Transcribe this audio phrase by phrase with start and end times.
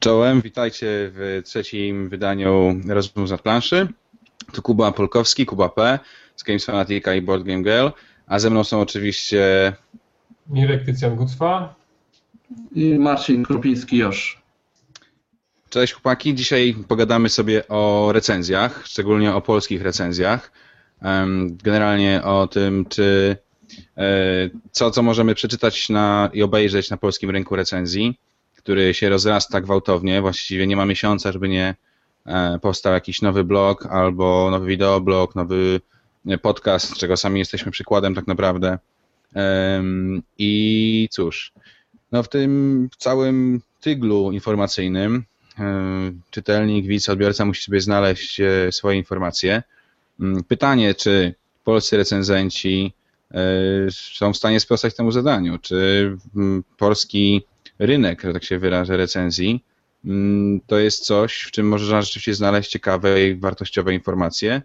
[0.00, 3.88] Czołem, witajcie w trzecim wydaniu Rozmów z planszy.
[4.52, 5.98] Tu Kuba Polkowski, Kuba P.
[6.36, 7.88] z Games Fanatica i Board Game Girl,
[8.26, 9.72] a ze mną są oczywiście
[10.50, 11.74] Mirek Tycjan Gucwa
[12.74, 14.42] i Marcin Krupiński-Josz.
[15.70, 20.52] Cześć chłopaki, dzisiaj pogadamy sobie o recenzjach, szczególnie o polskich recenzjach.
[21.62, 23.36] Generalnie o tym, czy
[23.96, 24.04] e,
[24.70, 28.18] co, co możemy przeczytać na, i obejrzeć na polskim rynku recenzji
[28.68, 30.20] który się rozrasta gwałtownie.
[30.20, 31.74] Właściwie nie ma miesiąca, żeby nie
[32.26, 35.80] e, powstał jakiś nowy blog albo nowy wideoblog, nowy
[36.26, 38.78] e, podcast, czego sami jesteśmy przykładem tak naprawdę.
[40.38, 41.52] I cóż,
[42.12, 45.24] no w tym całym tyglu informacyjnym
[45.58, 45.64] e,
[46.30, 48.40] czytelnik, widz, odbiorca musi sobie znaleźć
[48.70, 49.62] swoje informacje.
[50.20, 52.92] Mm, pytanie, czy polscy recenzenci
[53.90, 55.58] są w stanie sprostać temu zadaniu?
[55.58, 57.44] Czy mm, polski
[57.78, 59.64] rynek, że tak się wyrażę, recenzji,
[60.04, 64.62] mm, to jest coś, w czym można rzeczywiście znaleźć ciekawe i wartościowe informacje.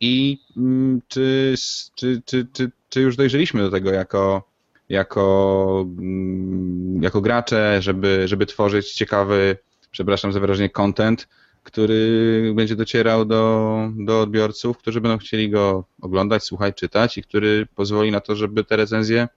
[0.00, 1.54] I mm, czy,
[1.94, 4.48] czy, czy, czy, czy już dojrzeliśmy do tego jako,
[4.88, 9.56] jako, mm, jako gracze, żeby, żeby tworzyć ciekawy,
[9.90, 11.28] przepraszam za wyrażenie, content,
[11.62, 17.66] który będzie docierał do, do odbiorców, którzy będą chcieli go oglądać, słuchać, czytać i który
[17.74, 19.28] pozwoli na to, żeby te recenzje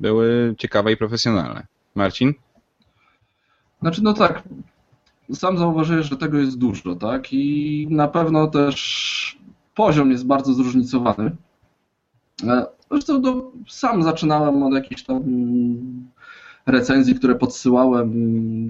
[0.00, 1.66] były ciekawe i profesjonalne.
[1.94, 2.34] Marcin?
[3.80, 4.42] Znaczy, no tak,
[5.32, 7.32] sam zauważyłeś, że tego jest dużo, tak?
[7.32, 9.40] I na pewno też
[9.74, 11.36] poziom jest bardzo zróżnicowany.
[12.46, 15.22] E, zresztą no, sam zaczynałem od jakichś tam
[16.66, 18.10] recenzji, które podsyłałem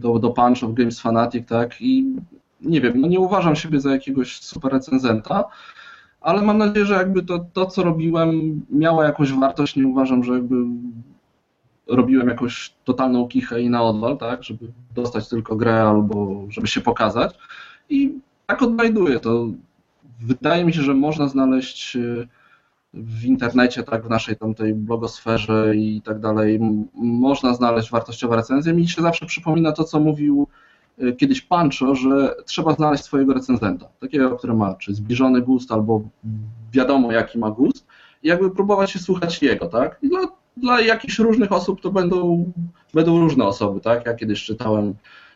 [0.00, 1.80] do, do Punch of Games Fanatic, tak?
[1.80, 2.14] I
[2.60, 5.44] nie wiem, no nie uważam siebie za jakiegoś super recenzenta,
[6.20, 9.76] ale mam nadzieję, że jakby to, to co robiłem miało jakąś wartość.
[9.76, 10.56] Nie uważam, że jakby
[11.90, 16.80] robiłem jakąś totalną kichę i na odwal, tak, żeby dostać tylko grę albo żeby się
[16.80, 17.38] pokazać.
[17.88, 18.12] I
[18.46, 19.46] tak odnajduję to.
[20.20, 22.00] Wydaje mi się, że można znaleźć e,
[22.94, 26.60] w internecie, tak, w naszej tamtej blogosferze i tak dalej,
[26.94, 28.72] można znaleźć wartościowe recenzje.
[28.72, 30.46] Mi się zawsze przypomina to, co mówił
[30.98, 36.02] e, kiedyś Pancho, że trzeba znaleźć swojego recenzenta, takiego, który ma czy zbliżony gust, albo
[36.72, 37.86] wiadomo, jaki ma gust,
[38.22, 39.98] i jakby próbować się słuchać jego, tak?
[40.02, 40.08] I
[40.56, 42.52] dla jakichś różnych osób to będą,
[42.94, 44.06] będą różne osoby, tak?
[44.06, 44.94] Ja kiedyś czytałem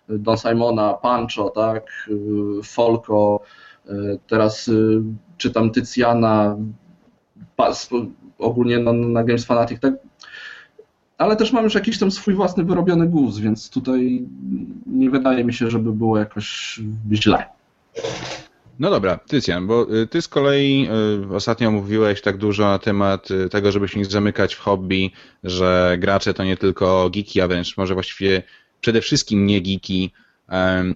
[0.09, 2.09] Don Simona, Pancho, tak?
[2.65, 3.41] Folko,
[4.27, 5.03] teraz y,
[5.37, 6.57] czytam Tycjana,
[8.39, 9.95] ogólnie na, na Games Fanatic, tak?
[11.19, 14.27] Ale też mam już jakiś tam swój własny wyrobiony guz, więc tutaj
[14.87, 16.81] nie wydaje mi się, żeby było jakoś
[17.13, 17.45] źle.
[18.79, 20.89] No dobra, Tycjan, bo y, ty z kolei
[21.31, 25.13] y, ostatnio mówiłeś tak dużo na temat y, tego, żeby się nie zamykać w hobby,
[25.45, 28.43] że gracze to nie tylko geeki, a wręcz może właściwie
[28.81, 30.13] przede wszystkim nie geeki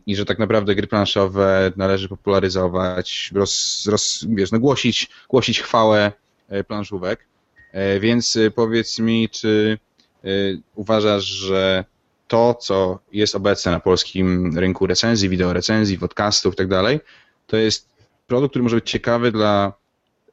[0.06, 6.12] i że tak naprawdę gry planszowe należy popularyzować, roz, roz, wiesz, no głosić, głosić chwałę
[6.66, 7.26] planszówek.
[7.72, 9.78] E, więc powiedz mi, czy
[10.74, 11.84] uważasz, że
[12.28, 17.00] to, co jest obecne na polskim rynku recenzji, wideorecenzji, podcastów i tak dalej,
[17.48, 17.88] to jest
[18.26, 19.72] produkt, który może być ciekawy dla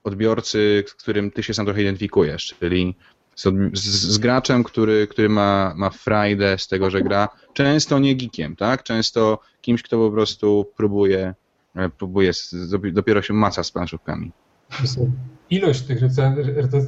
[0.04, 2.96] odbiorcy, z którym ty się sam trochę identyfikujesz, czyli
[3.36, 3.44] z,
[3.74, 8.84] z, graczem, który, który ma, ma frajdę z tego, że gra, często nie geekiem, tak?
[8.84, 11.34] Często kimś, kto po prostu próbuje,
[11.76, 12.32] e, próbuje
[12.92, 14.32] dopiero się maca z planszówkami
[15.50, 16.00] ilość tych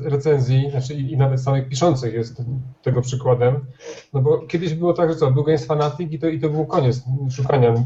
[0.03, 2.41] recenzji, znaczy i nawet samych piszących jest
[2.81, 3.65] tego przykładem,
[4.13, 6.65] no bo kiedyś było tak, że co, był Games Fanatic i to, i to był
[6.65, 7.83] koniec szukania e,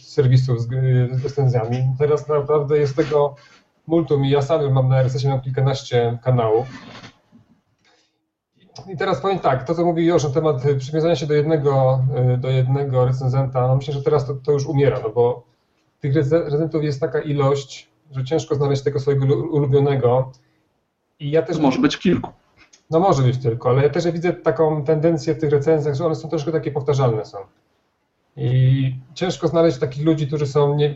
[0.00, 0.68] serwisów z,
[1.12, 1.76] z recenzjami.
[1.98, 3.34] Teraz naprawdę jest tego
[3.86, 6.66] multum i ja sam mam na RSS mam kilkanaście kanałów.
[8.88, 12.36] I teraz powiem tak, to co mówi Josz na temat przywiązania się do jednego, e,
[12.36, 15.46] do jednego recenzenta, no myślę, że teraz to, to już umiera, no bo
[16.00, 20.32] tych recenzentów jest taka ilość, że ciężko znaleźć tego swojego ulubionego.
[21.20, 21.58] I ja też.
[21.58, 22.30] Może być kilku.
[22.90, 26.14] No może być tylko, ale ja też widzę taką tendencję w tych recenzjach, że one
[26.14, 27.38] są troszkę takie powtarzalne są.
[28.36, 30.94] I ciężko znaleźć takich ludzi, którzy są nie,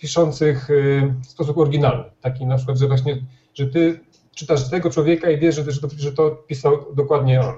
[0.00, 2.04] piszących y, w sposób oryginalny.
[2.20, 3.22] Taki na przykład, że właśnie,
[3.54, 4.00] że ty
[4.34, 7.54] czytasz tego człowieka i wiesz, że, że, to, że to pisał dokładnie on.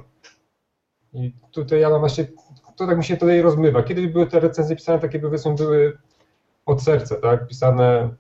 [1.12, 2.26] I tutaj ja mam właśnie,
[2.76, 3.82] to tak mi się tutaj rozmywa.
[3.82, 5.98] Kiedyś były te recenzje pisane takie, powiedzmy, były
[6.66, 8.14] od serca, tak, pisane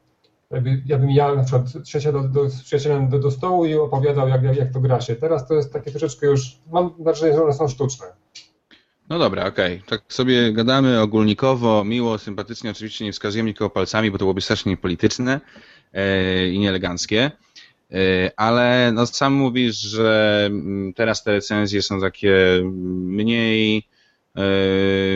[0.86, 4.28] ja bym ja na przykład przyjaciel do, do, z przyjacielem do, do stołu i opowiadał,
[4.28, 5.16] jak, jak, jak to gra się.
[5.16, 8.06] Teraz to jest takie troszeczkę już, mam wrażenie, że one są sztuczne.
[9.08, 9.76] No dobra, okej.
[9.76, 9.88] Okay.
[9.88, 14.76] Tak sobie gadamy ogólnikowo, miło, sympatycznie, oczywiście nie wskazujemy nikogo palcami, bo to byłoby strasznie
[14.76, 15.40] polityczne
[15.92, 17.30] e, i nieeleganckie.
[17.92, 23.88] E, ale no, sam mówisz, że mm, teraz te recenzje są takie mniej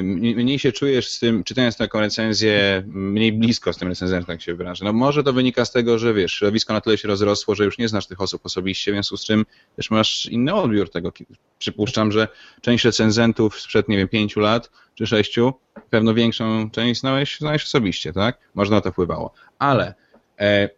[0.03, 4.55] mniej się czujesz z tym, czytając taką recenzję, mniej blisko z tym recenzentem, jak się
[4.55, 4.85] wyrażę.
[4.85, 7.79] No może to wynika z tego, że wiesz, środowisko na tyle się rozrosło, że już
[7.79, 11.12] nie znasz tych osób osobiście, w związku z czym też masz inny odbiór tego.
[11.59, 12.29] Przypuszczam, że
[12.61, 15.53] część recenzentów sprzed, nie wiem, pięciu lat czy sześciu,
[15.91, 18.38] pewno większą część znałeś, znałeś osobiście, tak?
[18.55, 19.35] Można na to wpływało.
[19.59, 19.94] Ale
[20.38, 20.69] e,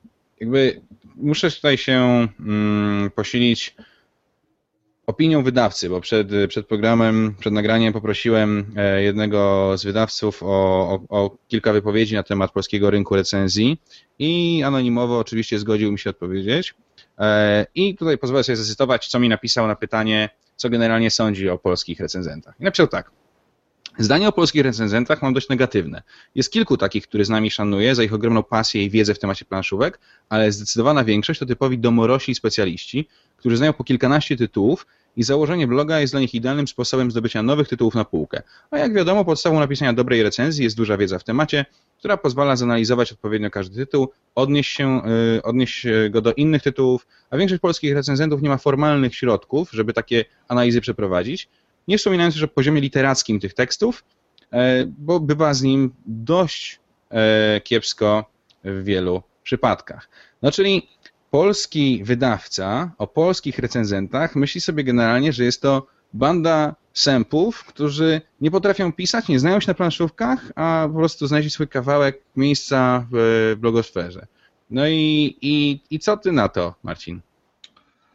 [0.40, 0.80] jakby
[1.16, 3.76] muszę tutaj się mm, posilić
[5.10, 11.00] opinią wydawcy, bo przed, przed programem, przed nagraniem poprosiłem e, jednego z wydawców o, o,
[11.08, 13.80] o, kilka wypowiedzi na temat polskiego rynku recenzji
[14.18, 16.74] i anonimowo oczywiście zgodził mi się odpowiedzieć.
[17.18, 21.58] E, I tutaj pozwolę sobie zacytować, co mi napisał na pytanie, co generalnie sądzi o
[21.58, 22.54] polskich recenzentach.
[22.60, 23.10] I napisał tak.
[23.98, 26.02] Zdanie o polskich recenzentach mam dość negatywne.
[26.34, 29.44] Jest kilku takich, które z nami szanuję za ich ogromną pasję i wiedzę w temacie
[29.44, 29.98] planszówek,
[30.28, 34.86] ale zdecydowana większość to typowi domorośli specjaliści, którzy znają po kilkanaście tytułów
[35.16, 38.42] i założenie bloga jest dla nich idealnym sposobem zdobycia nowych tytułów na półkę.
[38.70, 41.66] A jak wiadomo, podstawą napisania dobrej recenzji jest duża wiedza w temacie,
[41.98, 45.02] która pozwala zanalizować odpowiednio każdy tytuł, odnieść, się,
[45.34, 49.92] yy, odnieść go do innych tytułów, a większość polskich recenzentów nie ma formalnych środków, żeby
[49.92, 51.48] takie analizy przeprowadzić,
[51.88, 54.04] nie wspominając już o poziomie literackim tych tekstów,
[54.52, 56.80] e, bo bywa z nim dość
[57.10, 58.24] e, kiepsko
[58.64, 60.08] w wielu przypadkach.
[60.42, 60.88] No czyli
[61.30, 68.50] polski wydawca o polskich recenzentach myśli sobie generalnie, że jest to banda sępów, którzy nie
[68.50, 73.56] potrafią pisać, nie znają się na planszówkach, a po prostu znaleźli swój kawałek miejsca w
[73.60, 74.26] blogosferze.
[74.70, 77.20] No i, i, i co ty na to, Marcin?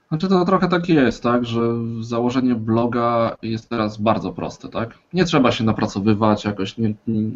[0.08, 1.62] Znaczy to trochę tak jest, tak, że
[2.02, 4.98] założenie bloga jest teraz bardzo proste, tak?
[5.14, 7.30] Nie trzeba się napracowywać jakoś, nie, nie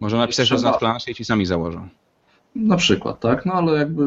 [0.00, 0.62] Można napisać trzeba...
[0.62, 1.88] na planszę i ci sami założą.
[2.54, 4.02] Na przykład, tak, no ale jakby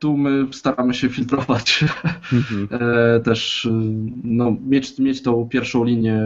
[0.00, 1.84] tu my staramy się filtrować
[2.32, 2.68] mhm.
[2.80, 3.68] E, też,
[4.24, 6.20] no, mieć, mieć tą pierwszą linię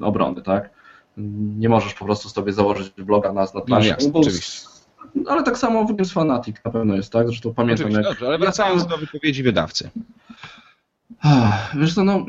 [0.00, 0.70] obrony, tak?
[1.58, 3.78] Nie możesz po prostu sobie założyć bloga na, na.
[4.12, 4.20] No.
[5.26, 7.26] Ale tak samo w z Fanatic na pewno jest, tak?
[7.26, 8.10] Zresztą pamiętam Oczywiście, jak...
[8.10, 9.90] Dobrze, ale wracając do wypowiedzi wydawcy.
[11.74, 12.26] Wiesz co, no...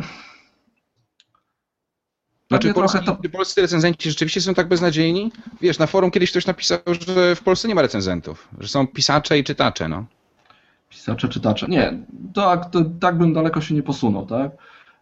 [2.50, 3.18] Znaczy, polscy, to...
[3.32, 5.32] polscy recenzenci rzeczywiście są tak beznadziejni?
[5.62, 9.40] Wiesz, na forum kiedyś ktoś napisał, że w Polsce nie ma recenzentów, że są pisacze
[9.40, 10.06] i czytacze, no.
[10.92, 11.68] Pisacze, czytacze.
[11.70, 11.94] Nie,
[12.34, 14.52] tak, to, tak bym daleko się nie posunął, tak?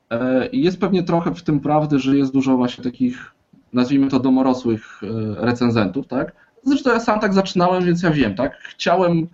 [0.09, 3.31] E, jest pewnie trochę w tym prawdy, że jest dużo właśnie takich,
[3.73, 6.31] nazwijmy to domorosłych e, recenzentów, tak?
[6.63, 8.57] Zresztą ja sam tak zaczynałem, więc ja wiem, tak?
[8.57, 9.27] Chciałem,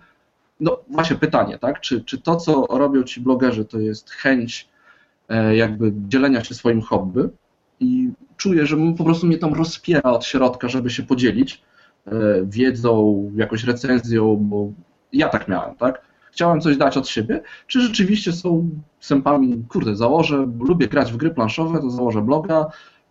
[0.60, 1.80] no właśnie pytanie, tak?
[1.80, 4.68] Czy, czy to, co robią ci blogerzy, to jest chęć
[5.28, 7.20] e, jakby dzielenia się swoim hobby
[7.80, 11.62] i czuję, że po prostu mnie tam rozpiera od środka, żeby się podzielić
[12.44, 14.68] wiedzą, jakąś recenzją, bo
[15.12, 16.02] ja tak miałem, tak?
[16.36, 21.30] Chciałem coś dać od siebie, czy rzeczywiście są sępami, kurde, założę, lubię grać w gry
[21.30, 22.66] planszowe, to założę bloga,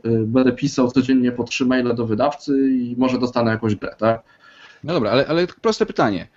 [0.05, 4.23] y, będę pisał codziennie po trzy maile do wydawcy i może dostanę jakąś grę, tak?
[4.83, 6.27] No dobra, ale, ale proste pytanie.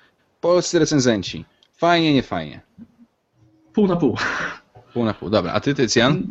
[0.41, 1.45] Polscy recenzenci,
[1.77, 2.61] fajnie, nie fajnie?
[3.73, 4.17] Pół na pół.
[4.95, 5.53] Pół na pół, dobra.
[5.53, 6.23] A ty, Tycjan?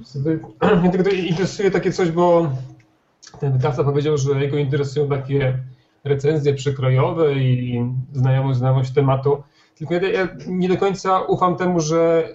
[0.80, 2.52] Mnie tylko interesuje takie coś, bo
[3.40, 5.58] ten wydawca powiedział, że jego interesują takie
[6.04, 9.42] recenzje przykrojowe i znajomość, znajomość tematu.
[9.80, 12.28] Tylko ja, ja, nie do końca ufam temu, że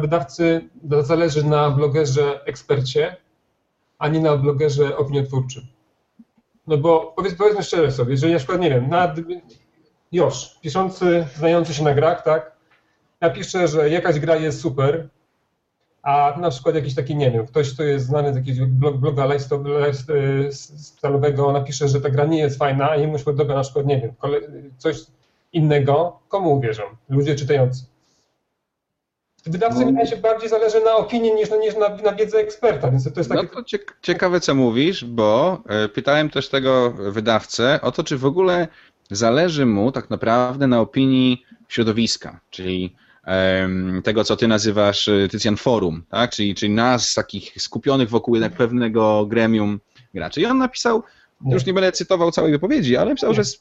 [0.00, 0.68] wydawcy
[1.00, 3.16] zależy na blogerze ekspercie,
[3.98, 5.62] a nie na blogerze opiniotwórczym.
[6.66, 9.16] No bo powiedz, powiedzmy szczerze sobie, jeżeli na przykład, nie wiem, nad,
[10.12, 12.56] Josz, piszący, znający się na grach, tak,
[13.20, 15.08] napisze, że jakaś gra jest super,
[16.02, 19.26] a na przykład jakiś taki, nie wiem, ktoś, kto jest znany z jakiegoś blog, bloga
[19.26, 24.00] lifestyle'owego napisze, że ta gra nie jest fajna, a jemu się podoba na przykład, nie
[24.00, 24.12] wiem,
[24.78, 25.17] coś
[25.52, 26.82] innego, komu uwierzą?
[27.08, 27.84] Ludzie czytający.
[29.46, 30.06] Wydawcy no.
[30.06, 33.48] się bardziej zależy na opinii niż, niż na, na wiedzę eksperta, więc to jest takie...
[33.54, 38.24] No to ciekawe, co mówisz, bo e, pytałem też tego wydawcę o to, czy w
[38.24, 38.68] ogóle
[39.10, 42.96] zależy mu tak naprawdę na opinii środowiska, czyli
[44.04, 46.30] tego, co ty nazywasz, e, Tycjan, forum, tak?
[46.30, 49.80] czyli, czyli nas, takich skupionych wokół jednak pewnego gremium
[50.14, 50.40] graczy.
[50.40, 51.02] I on napisał.
[51.46, 53.60] Już nie będę cytował całej wypowiedzi, ale myślał, że z,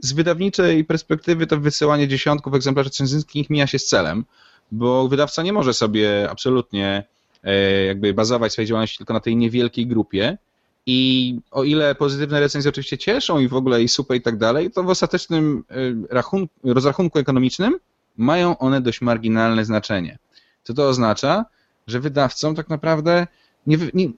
[0.00, 4.24] z, wydawniczej perspektywy to wysyłanie dziesiątków egzemplarzy cenzyckich mija się z celem,
[4.72, 7.04] bo wydawca nie może sobie absolutnie
[7.44, 10.38] e, jakby bazować swojej działalności tylko na tej niewielkiej grupie
[10.86, 14.70] i o ile pozytywne recenzje oczywiście cieszą i w ogóle i super i tak dalej,
[14.70, 15.74] to w ostatecznym e,
[16.10, 17.78] rachunku, rozrachunku ekonomicznym
[18.16, 20.18] mają one dość marginalne znaczenie.
[20.62, 21.44] Co to oznacza?
[21.86, 23.26] Że wydawcom tak naprawdę
[23.66, 24.08] nie, nie,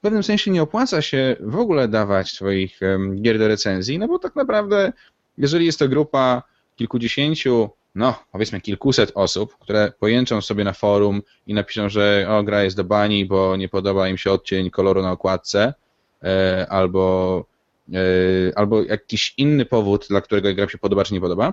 [0.00, 2.80] w pewnym sensie nie opłaca się w ogóle dawać swoich
[3.22, 4.92] gier do recenzji, no bo tak naprawdę,
[5.38, 6.42] jeżeli jest to grupa
[6.76, 12.62] kilkudziesięciu, no powiedzmy kilkuset osób, które pojęczą sobie na forum i napiszą, że o, gra
[12.62, 15.74] jest do bani, bo nie podoba im się odcień koloru na okładce,
[16.22, 17.44] e, albo,
[17.92, 17.98] e,
[18.58, 21.52] albo jakiś inny powód, dla którego gra się podoba czy nie podoba.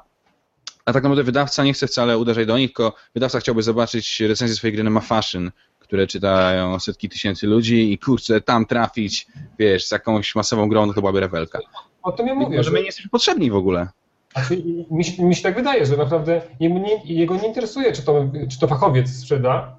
[0.88, 4.56] A tak naprawdę wydawca nie chce wcale uderzać do nich, tylko wydawca chciałby zobaczyć recenzję
[4.56, 9.28] swojej gry na Mafashion, które czytają setki tysięcy ludzi i kurczę, tam trafić,
[9.60, 11.60] wiesz, z jakąś masową grą, no to byłaby rewelka.
[12.04, 12.58] O tym ja mówię.
[12.58, 13.88] Może my nie jesteśmy potrzebni w ogóle.
[14.34, 18.26] Znaczy, mi, się- mi się tak wydaje, że naprawdę nie, jego nie interesuje, czy to,
[18.52, 19.76] czy to fachowiec sprzeda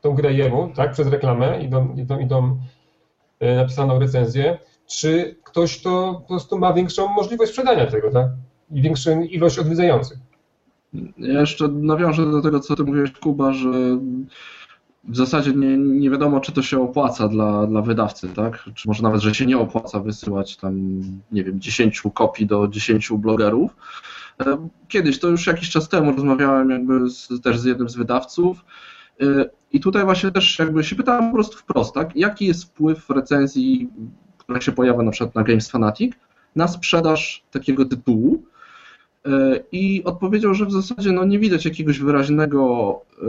[0.00, 2.58] tą grę jemu, tak, przez reklamę i tą, i tą, i tą
[3.40, 8.26] e, napisaną recenzję, czy ktoś to po prostu ma większą możliwość sprzedania tego, tak?
[8.70, 10.18] I większą ilość odwiedzających.
[11.18, 13.70] Ja jeszcze nawiążę do tego, co ty mówiłeś, Kuba, że
[15.04, 18.68] w zasadzie nie, nie wiadomo, czy to się opłaca dla, dla wydawcy, tak?
[18.74, 21.00] Czy może nawet, że się nie opłaca wysyłać tam,
[21.32, 23.76] nie wiem, 10 kopii do 10 blogerów.
[24.40, 28.64] E, Kiedyś, to już jakiś czas temu rozmawiałem jakby z, też z jednym z wydawców
[29.20, 29.24] e,
[29.72, 32.16] i tutaj właśnie też jakby się pytałem po prostu wprost, tak?
[32.16, 33.90] Jaki jest wpływ recenzji,
[34.38, 36.14] która się pojawia na przykład na Games Fanatic
[36.56, 38.42] na sprzedaż takiego tytułu?
[39.26, 43.26] E, I odpowiedział, że w zasadzie no, nie widać jakiegoś wyraźnego e,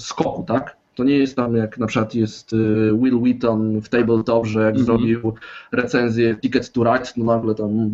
[0.00, 0.76] skoku, tak?
[0.94, 2.56] To nie jest tam jak na przykład jest e,
[2.98, 4.86] Will Wheaton w Tabletop, że jak Mhm.
[4.86, 5.34] zrobił
[5.72, 7.90] recenzję Ticket to Ride, no nagle tam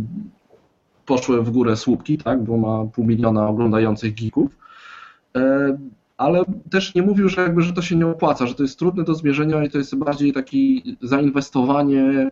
[1.07, 2.43] poszły w górę słupki, tak?
[2.43, 4.57] Bo ma pół miliona oglądających geeków.
[6.17, 9.05] Ale też nie mówił, że jakby, że to się nie opłaca, że to jest trudne
[9.05, 12.31] do zmierzenia i to jest bardziej taki zainwestowanie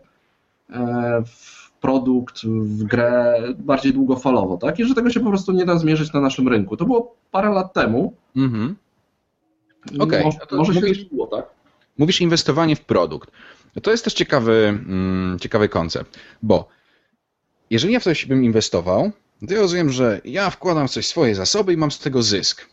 [1.26, 4.79] w produkt, w grę bardziej długofalowo, tak?
[4.79, 6.76] I że tego się po prostu nie da zmierzyć na naszym rynku.
[6.76, 8.14] To było parę lat temu.
[8.37, 8.76] Mhm.
[10.00, 11.47] Okej, Może, może się mówisz- zmieniło, tak?
[11.99, 13.31] Mówisz inwestowanie w produkt.
[13.83, 14.53] To jest też ciekawy,
[14.87, 16.69] mm, ciekawy koncept, bo
[17.71, 19.11] jeżeli ja w coś bym inwestował,
[19.49, 22.69] to ja rozumiem, że ja wkładam w coś swoje zasoby i mam z tego zysk.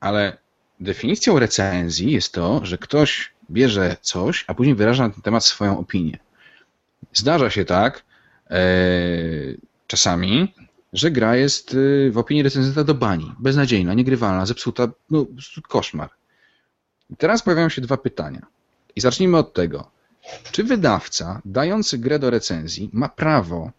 [0.00, 0.36] Ale
[0.80, 5.78] definicją recenzji jest to, że ktoś bierze coś, a później wyraża na ten temat swoją
[5.78, 6.18] opinię.
[7.12, 8.05] Zdarza się tak
[9.86, 10.54] czasami,
[10.92, 15.26] że gra jest e, w opinii recenzenta do bani, beznadziejna, niegrywalna, zepsuta, no
[15.68, 16.10] koszmar.
[17.18, 18.46] Teraz pojawiają się dwa pytania.
[18.96, 19.90] I zacznijmy od tego.
[20.52, 23.70] Czy wydawca, dający grę do recenzji, ma prawo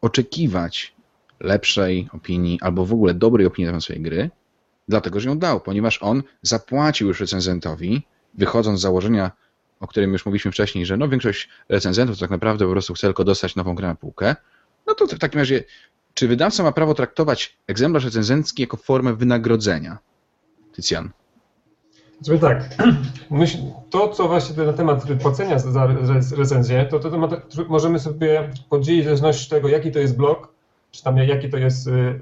[0.00, 0.94] oczekiwać
[1.40, 4.30] lepszej opinii albo w ogóle dobrej opinii na temat swojej gry,
[4.88, 8.02] dlatego że ją dał, ponieważ on zapłacił już recenzentowi,
[8.34, 9.30] wychodząc z założenia,
[9.84, 13.24] o którym już mówiliśmy wcześniej, że no większość recenzentów tak naprawdę po prostu chce tylko
[13.24, 14.36] dostać nową grę na półkę,
[14.86, 15.64] no to w takim razie,
[16.14, 19.98] czy wydawca ma prawo traktować egzemplarz recenzencki jako formę wynagrodzenia?
[20.72, 21.10] Tycjan.
[22.26, 22.68] Żeby tak,
[23.90, 27.18] to co właśnie na temat płacenia za za re- recenzję, to, to, to
[27.68, 30.54] możemy sobie podzielić w zależności od tego, jaki to jest blog,
[30.90, 32.20] czy tam jaki to jest y,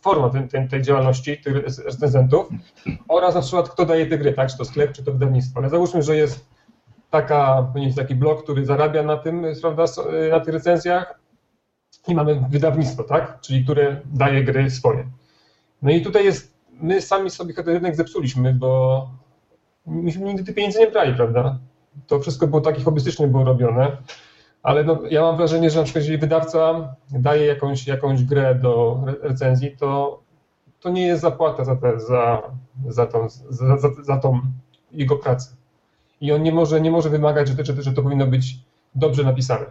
[0.00, 2.48] forma tej, tej, działalności tych rec- recenzentów
[3.08, 5.60] oraz na przykład kto daje te gry, tak, czy to sklep, czy to wydawnictwo.
[5.60, 6.51] Ale załóżmy, że jest
[7.12, 9.84] taka, taki blog, który zarabia na tym, prawda,
[10.26, 11.20] y, na tych recenzjach
[12.08, 15.04] i mamy wydawnictwo, tak, czyli które daje gry swoje.
[15.82, 19.10] No i tutaj jest my sami sobie ten rynek zepsuliśmy, bo
[19.86, 21.58] myśmy nigdy tych pieniędzy nie brali, prawda?
[22.06, 23.96] To wszystko było takie hobbystycznie było robione,
[24.62, 29.02] ale no, ja mam wrażenie, że na przykład jeżeli wydawca daje jakąś, jakąś grę do
[29.06, 30.20] re- recenzji, to,
[30.80, 32.42] to nie jest zapłata za, te, za,
[32.88, 34.40] za, tą, za, za, za tą
[34.92, 35.50] jego pracę.
[36.22, 38.58] I on nie może, nie może wymagać, że to, że, że to powinno być
[38.94, 39.66] dobrze napisane.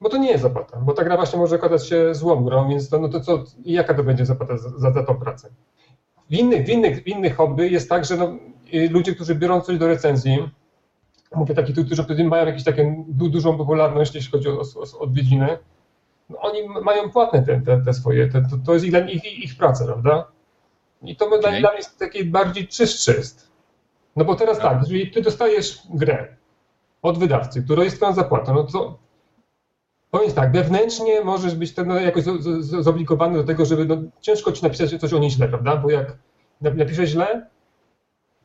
[0.00, 2.88] Bo to nie jest zapłata, bo ta gra właśnie może okazać się złą grą, więc
[2.88, 5.48] to, no to co, jaka to będzie zapłata za, za, za tą pracę?
[6.30, 8.36] W innych, w, innych, w innych hobby jest tak, że no,
[8.74, 10.48] y, ludzie, którzy biorą coś do recenzji,
[11.34, 14.98] mówię takich, którzy wtedy mają jakąś taką du, dużą popularność, jeśli chodzi o, o, o
[14.98, 15.58] odwiedziny,
[16.30, 19.56] no, oni mają płatne te, te, te swoje, te, to, to jest ich, ich, ich
[19.56, 20.26] praca, prawda?
[21.02, 21.60] I to dla, Okej.
[21.60, 23.51] dla mnie jest takie bardziej czystsze jest.
[24.16, 26.36] No bo teraz tak, jeżeli ty dostajesz grę
[27.02, 28.98] od wydawcy, która jest twoją zapłatą, no to
[30.10, 33.96] powiem tak, wewnętrznie możesz być ten, no, jakoś z- z- zobligowany do tego, żeby no,
[34.20, 35.76] ciężko ci napisać coś o niej źle, prawda?
[35.76, 36.16] Bo jak
[36.62, 37.46] nap- napiszesz źle,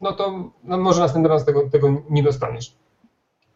[0.01, 2.75] no to no, może następny raz tego, tego nie dostaniesz.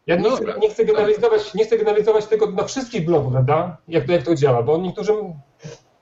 [0.08, 3.78] Ja nie, No chcę, nie, chcę generalizować, nie chcę generalizować tego na wszystkich blogów, prawda?
[3.88, 5.14] Jak to, jak to działa, bo niektórzy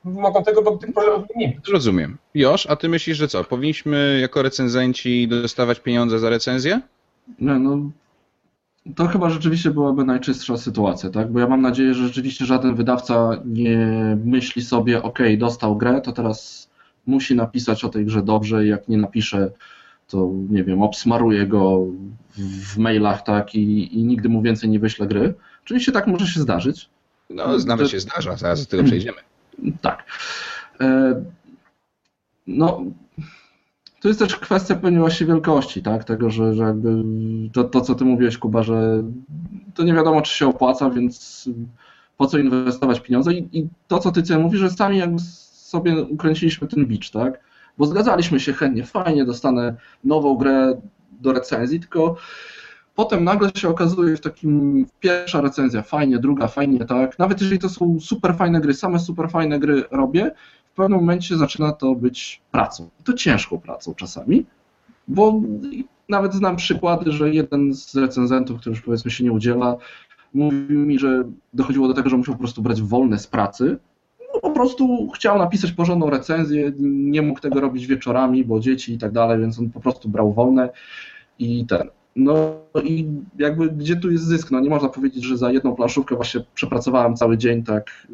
[0.03, 1.57] mogą tego bo tych problemów nie mieć.
[1.71, 2.17] Rozumiem.
[2.35, 3.43] Josz, a ty myślisz, że co?
[3.43, 6.81] Powinniśmy jako recenzenci dostawać pieniądze za recenzję?
[7.39, 7.77] Nie, no,
[8.95, 11.31] to chyba rzeczywiście byłaby najczystsza sytuacja, tak?
[11.31, 13.77] Bo ja mam nadzieję, że rzeczywiście żaden wydawca nie
[14.25, 16.69] myśli sobie, ok, dostał grę, to teraz
[17.05, 19.51] musi napisać o tej grze dobrze i jak nie napisze,
[20.07, 21.85] to nie wiem, obsmaruje go
[22.37, 23.55] w, mailach, tak?
[23.55, 25.33] I, I nigdy mu więcej nie wyśle gry.
[25.65, 26.89] Oczywiście tak może się zdarzyć,
[27.29, 29.17] No, nawet To- się zdarza, zaraz do tego przejdziemy.
[29.81, 30.03] Tak.
[30.81, 31.23] E,
[32.47, 32.81] No,
[34.01, 36.03] to jest też kwestia pewnie właśnie wielkości, tak?
[36.03, 37.03] Tego, że, że jakby
[37.53, 39.03] to, to, co ty mówiłeś, Kuba, że
[39.75, 41.49] to nie wiadomo, czy się opłaca, więc
[42.17, 46.67] po co inwestować pieniądze i, i to, co ty mówisz, że sami jakby sobie ukręciliśmy
[46.67, 47.39] ten bicz, tak?
[47.77, 50.81] Bo zgadzaliśmy się chętnie, fajnie, dostanę nową grę
[51.21, 52.15] do recenzji, tylko
[52.99, 57.19] potem nagle się okazuje w takim pierwsza recenzja, fajnie, druga, fajnie, tak?
[57.19, 60.31] Nawet jeżeli to są super fajne gry, same super fajne gry robię,
[60.73, 62.89] w pewnym momencie zaczyna to być pracą.
[62.99, 64.45] I to ciężką pracą czasami,
[65.07, 65.41] bo
[66.09, 69.77] nawet znam przykłady, że jeden z recenzentów, który już powiedzmy się nie udziela,
[70.33, 73.77] mówił mi, że dochodziło do tego, że musiał po prostu brać wolne z pracy.
[74.33, 78.97] No, po prostu chciał napisać porządną recenzję, nie mógł tego robić wieczorami, bo dzieci i
[78.97, 80.69] tak dalej, więc on po prostu brał wolne
[81.39, 81.89] i ten.
[82.15, 83.05] No i
[83.39, 84.51] jakby gdzie tu jest zysk?
[84.51, 88.07] No nie można powiedzieć, że za jedną planszówkę właśnie przepracowałem cały dzień tak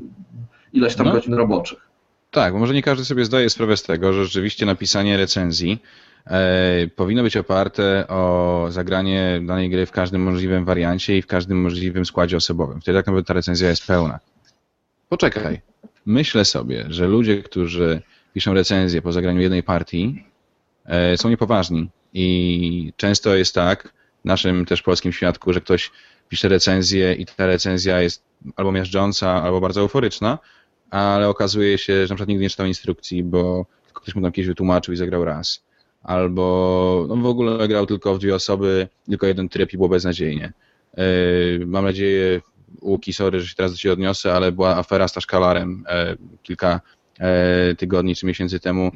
[0.74, 1.12] ileś tam no.
[1.12, 1.90] godzin roboczych.
[2.32, 5.82] Tak, bo może nie każdy sobie zdaje sprawę z tego, że rzeczywiście napisanie recenzji
[6.28, 11.62] e, powinno być oparte o zagranie danej gry w każdym możliwym wariancie i w każdym
[11.62, 12.82] możliwym składzie osobowym.
[12.82, 14.20] Wtedy tak naprawdę ta recenzja jest pełna.
[15.10, 15.62] Poczekaj.
[16.06, 18.02] Myślę sobie, że ludzie, którzy
[18.34, 20.24] piszą recenzję po zagraniu jednej partii,
[20.86, 21.90] e, są niepoważni.
[22.18, 25.92] I często jest tak, w naszym też polskim świadku, że ktoś
[26.30, 28.24] pisze recenzję i ta recenzja jest
[28.56, 30.40] albo miażdżąca, albo bardzo euforyczna,
[30.90, 34.48] ale okazuje się, że na przykład nigdy nie czytał instrukcji, bo ktoś mu tam kiedyś
[34.48, 35.64] wytłumaczył i zagrał raz.
[36.04, 40.54] Albo no w ogóle grał tylko w dwie osoby, tylko jeden tryb i było beznadziejnie.
[40.98, 42.42] Yy, mam nadzieję,
[42.82, 46.82] Łuki, sorry, że się teraz do Ciebie odniosę, ale była afera z Taszkalarem yy, kilka
[47.20, 48.92] yy, tygodni czy miesięcy temu,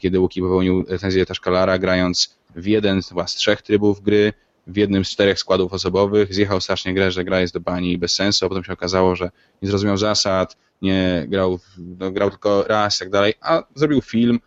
[0.00, 4.32] kiedy Łuki popełnił recenzję Taszkalara, grając w jeden chyba z trzech trybów gry,
[4.66, 8.14] w jednym z czterech składów osobowych, zjechał strasznie grę, że gra jest do bani bez
[8.14, 9.30] sensu, a potem się okazało, że
[9.62, 14.40] nie zrozumiał zasad, nie grał, no, grał tylko raz i tak dalej, a zrobił film,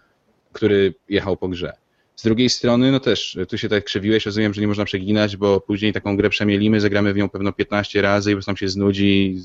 [0.51, 1.73] który jechał po grze.
[2.15, 5.61] Z drugiej strony, no też, tu się tak krzywiłeś, rozumiem, że nie można przeginać, bo
[5.61, 9.41] później taką grę przemielimy, zagramy w nią pewno 15 razy i po nam się znudzi,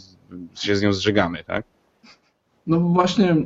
[0.55, 1.65] się z nią zżegamy, tak?
[2.67, 3.37] No właśnie,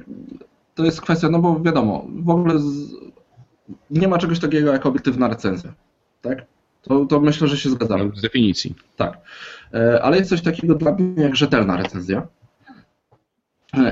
[0.75, 2.55] to jest kwestia, no bo wiadomo, w ogóle.
[3.91, 5.75] Nie ma czegoś takiego jak obiektywna recenzja,
[6.23, 6.45] tak?
[6.83, 8.11] To, to myślę, że się zgadzamy.
[8.15, 8.75] Z definicji.
[8.97, 9.19] Tak.
[9.75, 12.27] E, ale jest coś takiego dla mnie jak rzetelna recenzja.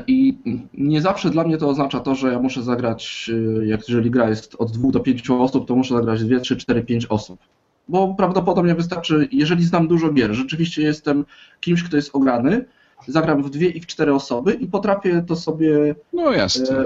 [0.06, 0.38] I
[0.74, 4.28] nie zawsze dla mnie to oznacza to, że ja muszę zagrać, y, jak jeżeli gra
[4.28, 7.40] jest od dwóch do pięciu osób, to muszę zagrać dwie, trzy, cztery, pięć osób.
[7.88, 11.24] Bo prawdopodobnie wystarczy, jeżeli znam dużo gier, rzeczywiście jestem
[11.60, 12.64] kimś, kto jest ograny,
[13.06, 16.84] zagram w dwie i w cztery osoby i potrafię to sobie no jasne.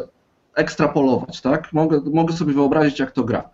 [0.54, 1.72] Ekstrapolować, tak?
[1.72, 3.50] Mogę, mogę sobie wyobrazić, jak to gra.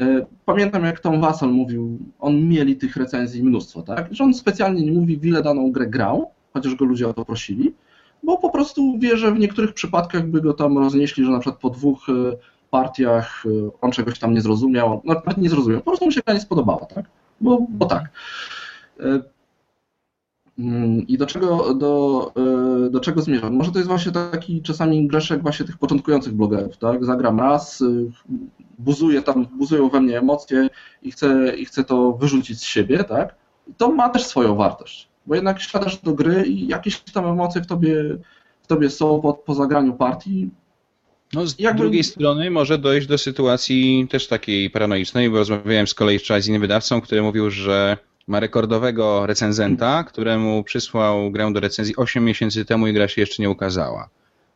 [0.00, 4.08] E, pamiętam, jak Tom Wassel mówił, on mieli tych recenzji mnóstwo, tak?
[4.10, 7.24] Że on specjalnie nie mówi, w ile daną grę grał, chociaż go ludzie o to
[7.24, 7.74] prosili,
[8.22, 11.60] bo po prostu wie, że w niektórych przypadkach by go tam roznieśli, że na przykład
[11.60, 12.12] po dwóch e,
[12.70, 16.34] partiach e, on czegoś tam nie zrozumiał, no, nie zrozumiał, po prostu mu się gra
[16.34, 17.04] nie spodobała, tak?
[17.40, 18.04] Bo, bo tak.
[20.58, 22.32] E, mm, I do czego, do,
[22.90, 23.54] do czego zmierzam?
[23.54, 27.04] Może to jest właśnie taki czasami grzeszek właśnie tych początkujących blogerów, tak?
[27.04, 27.84] Zagram raz,
[28.78, 30.68] buzuje tam, buzują we mnie emocje
[31.02, 33.34] i chcę, i chcę to wyrzucić z siebie, tak?
[33.76, 37.66] To ma też swoją wartość bo jednak siadasz do gry i jakieś tam emocje w
[37.66, 38.18] tobie,
[38.62, 40.50] w tobie są po, po zagraniu partii.
[41.32, 41.82] No z Jakby...
[41.82, 46.48] drugiej strony może dojść do sytuacji też takiej paranoicznej, bo rozmawiałem z kolei wczoraj z
[46.48, 52.64] innym wydawcą, który mówił, że ma rekordowego recenzenta, któremu przysłał grę do recenzji 8 miesięcy
[52.64, 54.08] temu i gra się jeszcze nie ukazała.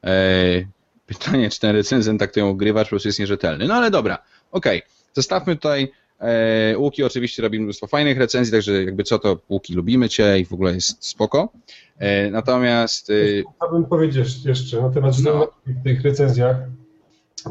[0.03, 0.67] Eee,
[1.07, 3.67] pytanie, czy ten recenzent tak to ją ogrywa, po prostu jest nierzetelny.
[3.67, 4.19] No ale dobra,
[4.53, 4.79] okej.
[4.79, 4.91] Okay.
[5.15, 10.09] Zostawmy tutaj E, Łuki oczywiście robi mnóstwo fajnych recenzji, także jakby co to Łuki, lubimy
[10.09, 11.53] Cię i w ogóle jest spoko.
[11.99, 13.11] E, natomiast...
[13.11, 13.15] E,
[13.57, 15.51] chciałbym powiedzieć jeszcze na temat no.
[15.67, 16.57] w tych recenzjach,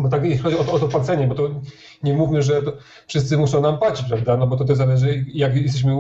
[0.02, 1.50] bo tak jeśli chodzi o to, o to płacenie, bo to
[2.04, 2.62] nie mówmy, że
[3.08, 5.96] wszyscy muszą nam płacić, prawda, no bo to też zależy, jak jesteśmy,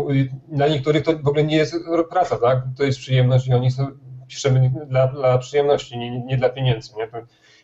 [0.48, 1.76] na niektórych to w ogóle nie jest
[2.10, 3.88] praca, tak, to jest przyjemność i oni są,
[4.28, 7.18] piszemy dla, dla przyjemności, nie, nie dla pieniędzy, nie, to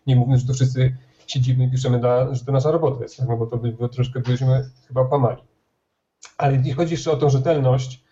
[0.08, 3.38] nie mówmy, że to wszyscy siedzimy i piszemy, dla, że to nasza robota jest, no
[3.38, 5.43] bo to by, by troszkę byśmy chyba pamali.
[6.38, 8.04] Ale jeśli chodzi jeszcze o tą rzetelność,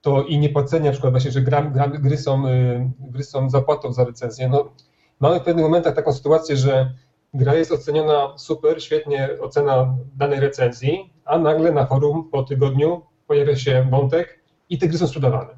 [0.00, 3.92] to i niepłacenie, na przykład właśnie, że gra, gra, gry, są, y, gry są zapłatą
[3.92, 4.72] za recenzję, no
[5.20, 6.94] mamy w pewnych momentach taką sytuację, że
[7.34, 13.56] gra jest oceniona super, świetnie ocena danej recenzji, a nagle na forum po tygodniu pojawia
[13.56, 15.50] się wątek i te gry są sprzedawane.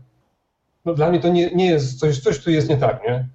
[0.84, 3.28] No dla mnie to nie, nie jest coś, coś tu jest nie tak, nie?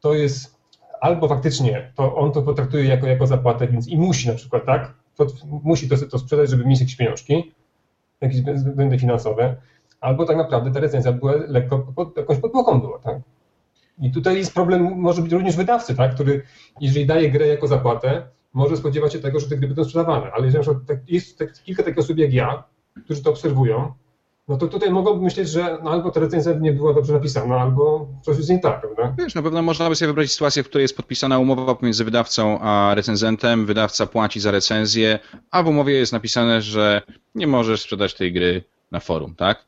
[0.00, 0.54] To jest
[1.00, 4.94] albo faktycznie to on to potraktuje jako, jako zapłatę, więc i musi na przykład, tak,
[5.16, 5.26] to,
[5.62, 7.52] musi to, to sprzedać, żeby mieć jakieś pieniążki,
[8.20, 9.56] jakieś względy finansowe,
[10.00, 13.18] albo tak naprawdę ta recenzja była lekko pod, jakąś podpłoką była, tak.
[13.98, 16.42] I tutaj jest problem, może być również wydawcy, tak, który
[16.80, 18.22] jeżeli daje grę jako zapłatę,
[18.54, 20.30] może spodziewać się tego, że te gry będą sprzedawane.
[20.32, 22.64] Ale jeżeli tak- jest tak, kilka takich osób jak ja,
[23.04, 23.92] którzy to obserwują,
[24.48, 28.08] no to tutaj mogą myśleć, że no albo ta recenzja nie była dobrze napisana, albo
[28.22, 29.14] coś jest nie tak, prawda?
[29.18, 32.58] Wiesz, na pewno można by sobie wyobrazić sytuację, w której jest podpisana umowa pomiędzy wydawcą
[32.60, 35.18] a recenzentem, wydawca płaci za recenzję,
[35.50, 37.02] a w umowie jest napisane, że
[37.34, 39.64] nie możesz sprzedać tej gry na forum, tak?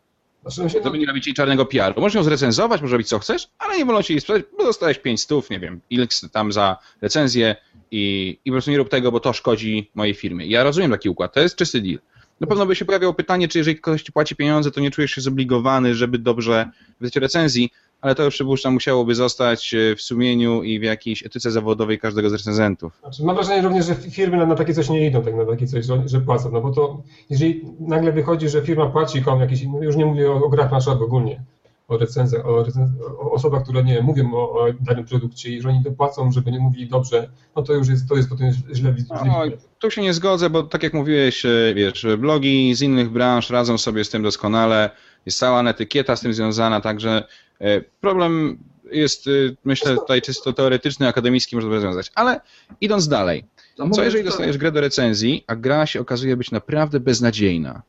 [0.46, 2.00] Znaczy, no się, To by nie robić jej czarnego PR-u.
[2.00, 4.98] Możesz ją zrecenzować, możesz robić co chcesz, ale nie wolno ci jej sprzedać, bo dostałeś
[4.98, 7.56] 5 stów, nie wiem, x tam za recenzję
[7.90, 10.46] i, i po prostu nie rób tego, bo to szkodzi mojej firmie.
[10.46, 11.98] Ja rozumiem taki układ, to jest czysty deal.
[12.40, 15.10] Na pewno by się pojawiało pytanie, czy jeżeli ktoś ci płaci pieniądze, to nie czujesz
[15.10, 20.62] się zobligowany, żeby dobrze wydać recenzji, ale to już przypuszczam musiałoby zostać e, w sumieniu
[20.62, 22.98] i w jakiejś etyce zawodowej każdego z recenzentów.
[23.00, 25.66] Znaczy, mam wrażenie również, że firmy na, na takie coś nie idą, tak na takie
[25.66, 29.62] coś, że, że płacą, no bo to jeżeli nagle wychodzi, że firma płaci komuś jakiś,
[29.62, 31.42] no już nie mówię o, o grach planszowych ogólnie,
[31.88, 35.68] o recenzjach, o, recen, o osobach, które nie mówią o, o danym produkcie i że
[35.68, 39.24] oni dopłacą, żeby nie mówili dobrze, no to już jest, to jest potem źle widziane.
[39.26, 43.50] No, tu się nie zgodzę, bo tak jak mówiłeś, e, wiesz, blogi z innych branż
[43.50, 44.90] radzą sobie z tym doskonale,
[45.26, 47.24] jest cała etykieta z tym związana, także
[47.60, 48.58] e, problem
[48.92, 49.30] jest, e,
[49.64, 52.12] myślę, tutaj czysto teoretyczny, akademicki można by rozwiązać.
[52.14, 52.40] Ale
[52.80, 53.44] idąc dalej,
[53.92, 57.82] co jeżeli dostajesz grę do recenzji, a gra się okazuje być naprawdę beznadziejna?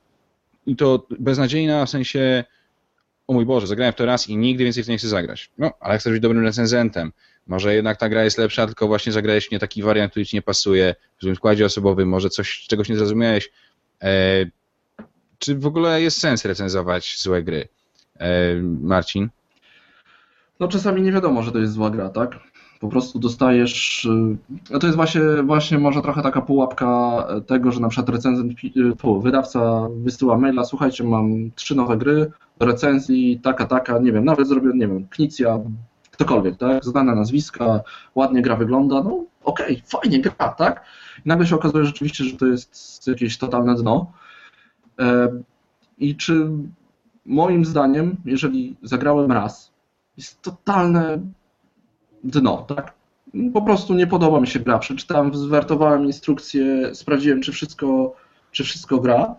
[0.66, 2.44] I to beznadziejna w sensie,
[3.28, 5.52] o mój Boże, zagrałem w to raz i nigdy więcej w to nie chcę zagrać.
[5.58, 7.12] No, ale chcesz być dobrym recenzentem.
[7.48, 10.42] Może jednak ta gra jest lepsza, tylko właśnie zagrałeś nie taki wariant, który ci nie
[10.42, 13.52] pasuje, w złym składzie osobowym, może coś, czegoś nie zrozumiałeś.
[14.02, 14.46] E,
[15.40, 17.68] czy w ogóle jest sens recenzować złe gry?
[18.20, 19.30] E, Marcin?
[20.60, 22.40] No czasami nie wiadomo, że to jest zła gra, tak?
[22.80, 24.08] Po prostu dostajesz.
[24.70, 28.54] No to jest właśnie, właśnie może trochę taka pułapka tego, że na przykład recenzent,
[29.22, 34.48] wydawca wysyła maila, słuchajcie, mam trzy nowe gry do recenzji, taka, taka, nie wiem, nawet
[34.48, 35.60] zrobię, nie wiem, Knicja,
[36.12, 36.86] ktokolwiek, tak?
[36.86, 37.80] Znane nazwiska,
[38.16, 40.86] ładnie gra wygląda, no okej, fajnie gra, tak?
[41.26, 44.12] I nagle się okazuje rzeczywiście, że to jest jakieś totalne dno.
[45.00, 45.30] E,
[45.98, 46.50] I czy
[47.26, 49.74] moim zdaniem, jeżeli zagrałem raz,
[50.18, 51.20] jest totalne
[52.24, 52.94] dno, tak?
[53.54, 54.80] Po prostu nie podoba mi się gra.
[54.80, 58.16] Przeczytałem, zwertowałem instrukcję, sprawdziłem, czy wszystko,
[58.52, 59.36] czy wszystko gra.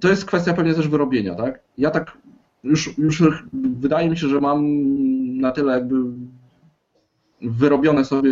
[0.00, 1.60] To jest kwestia pewnie też wyrobienia, tak?
[1.78, 2.18] Ja tak
[2.64, 4.64] już, już wydaje mi się, że mam
[5.40, 5.96] na tyle jakby
[7.42, 8.30] wyrobione sobie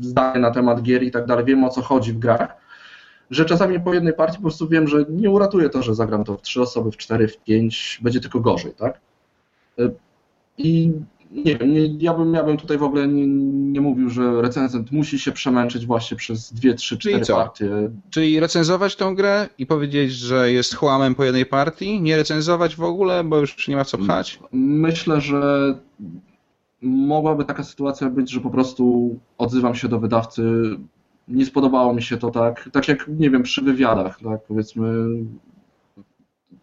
[0.00, 2.56] zdanie na temat gier i tak dalej, wiem o co chodzi w grach,
[3.32, 6.36] że czasami po jednej partii po prostu wiem, że nie uratuje to, że zagram to
[6.36, 9.00] w trzy osoby, w cztery, w pięć, będzie tylko gorzej, tak?
[10.58, 10.92] I
[11.30, 13.26] nie wiem, nie, ja, bym, ja bym tutaj w ogóle nie,
[13.72, 17.36] nie mówił, że recenzent musi się przemęczyć właśnie przez dwie, trzy, Czyli cztery co?
[17.36, 17.90] partie.
[18.10, 22.00] Czyli recenzować tą grę i powiedzieć, że jest chłamem po jednej partii?
[22.00, 24.40] Nie recenzować w ogóle, bo już nie ma co pchać?
[24.52, 25.74] Myślę, że
[26.82, 30.42] mogłaby taka sytuacja być, że po prostu odzywam się do wydawcy,
[31.28, 35.08] nie spodobało mi się to tak, tak jak, nie wiem, przy wywiadach, tak, powiedzmy,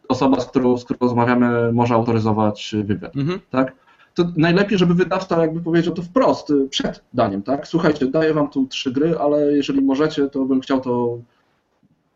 [0.07, 3.39] osoba, z którą, z którą rozmawiamy, może autoryzować wywiad, Mhm.
[3.49, 3.73] tak?
[4.15, 7.67] To najlepiej, żeby wydawca jakby powiedział to wprost, y, przed daniem, tak?
[7.67, 11.17] Słuchajcie, daję wam tu trzy gry, ale jeżeli możecie, to bym chciał to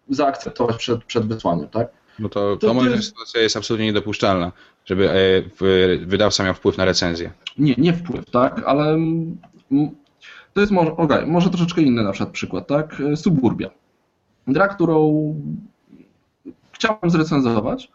[0.10, 1.88] zaakceptować przed, przed wysłaniem, tak?
[2.20, 4.52] No to, To to zdaniem sytuacja jest absolutnie niedopuszczalna,
[4.86, 7.32] żeby e, wydawca miał wpływ na recenzję.
[7.58, 8.98] Nie, nie wpływ, tak, ale
[10.54, 13.02] to jest może, okej, może troszeczkę inny na przykład przykład, tak?
[13.16, 13.70] Suburbia.
[14.48, 15.36] Gra, którą
[16.72, 17.92] chciałem zrecenzować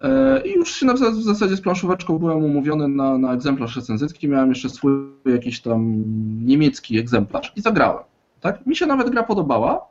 [0.00, 4.48] e, i już się w zasadzie z planszóweczką byłem umówiony na, na egzemplarz recenzyjski, miałem
[4.48, 4.92] jeszcze swój
[5.24, 6.04] jakiś tam
[6.46, 8.04] niemiecki egzemplarz i zagrałem,
[8.40, 8.66] tak?
[8.66, 9.86] Mi się nawet gra podobała,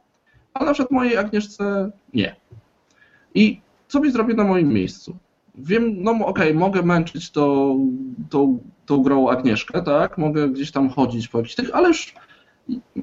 [0.53, 2.35] ale na przykład mojej Agnieszce nie.
[3.35, 5.17] I co byś zrobił na moim miejscu?
[5.57, 7.75] Wiem, no okej, mogę męczyć to,
[8.29, 10.17] tą, tą grą Agnieszkę, tak?
[10.17, 12.13] Mogę gdzieś tam chodzić po jakichś tych, ale już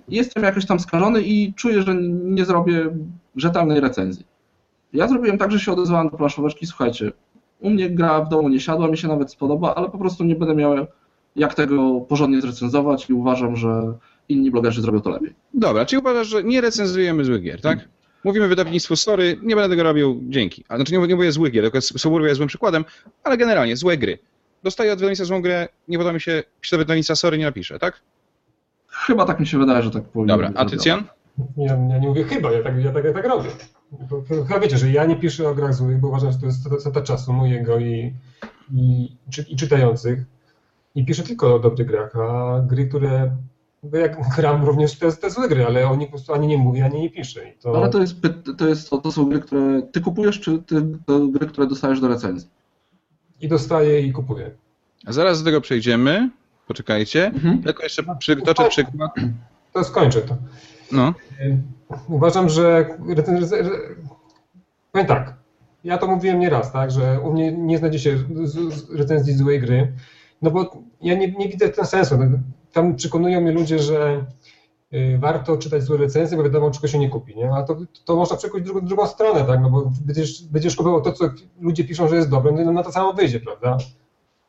[0.08, 2.96] jestem jakoś tam skażony i czuję, że nie zrobię
[3.36, 4.26] rzetelnej recenzji.
[4.92, 7.12] Ja zrobiłem tak, że się odezwałem do planszóweczki, słuchajcie,
[7.60, 10.36] u mnie gra w domu nie siadła, mi się nawet spodoba, ale po prostu nie
[10.36, 10.86] będę miał
[11.36, 13.94] jak tego porządnie zrecenzować i uważam, że
[14.28, 15.34] inni blogerzy zrobią to lepiej.
[15.54, 17.88] Dobra, czyli uważasz, że nie recenzujemy złych gier, tak?
[18.24, 20.64] Mówimy wydawnictwu, sorry, nie będę tego robił, dzięki.
[20.68, 22.84] A znaczy nie, nie mówię złych gier, tylko Suburbia jest złym przykładem,
[23.24, 24.18] ale generalnie złe gry.
[24.62, 27.78] Dostaję od wydawnictwa złą grę, nie podoba mi się, piszę do wydawnictwa, sorry, nie napiszę,
[27.78, 28.00] tak?
[28.88, 30.64] Chyba tak mi się wydaje, że tak powinno Dobra, być a.
[30.64, 31.04] Tycjan?
[31.56, 33.50] Ja, ja nie mówię chyba, ja tak, ja tak, ja tak robię.
[34.48, 37.02] Chyba wiecie, że ja nie piszę o grach złych, bo uważam, że to jest strata-
[37.02, 38.12] czasu mojego i,
[38.74, 39.12] i,
[39.48, 40.18] i czytających.
[40.94, 43.36] I piszę tylko o dobrych grach, a gry, które.
[43.84, 46.58] Bo jak gram również te, te złe gry, ale o nich po prostu ani nie
[46.58, 47.48] mówię, ani nie piszę.
[47.48, 48.16] I to, Ale to jest,
[48.58, 52.08] to, jest, to są gry, które ty kupujesz, czy ty, to gry, które dostajesz do
[52.08, 52.48] recenzji?
[53.40, 54.50] I dostaję i kupuję.
[55.06, 56.30] A zaraz do tego przejdziemy,
[56.66, 57.26] poczekajcie.
[57.26, 57.62] Mhm.
[57.62, 59.10] Tylko jeszcze przytoczę przykład,
[59.72, 60.36] to skończę to.
[60.92, 61.14] No.
[62.08, 62.86] Uważam, że
[64.92, 65.34] powiem tak,
[65.84, 68.18] ja to mówiłem nieraz, tak, że u mnie nie znajdzie się
[68.92, 69.92] recenzji złej gry,
[70.42, 72.18] no bo ja nie, nie widzę ten sensu.
[72.74, 74.26] Tam przekonują mnie ludzie, że
[74.94, 77.52] y, warto czytać złe recenzje, bo wiadomo, czego się nie kupi, nie?
[77.52, 81.12] A to, to można przekuć drugą, drugą stronę, tak, no bo będziesz, będziesz kupował to,
[81.12, 81.24] co
[81.60, 83.78] ludzie piszą, że jest dobre, no na to samo wyjdzie, prawda?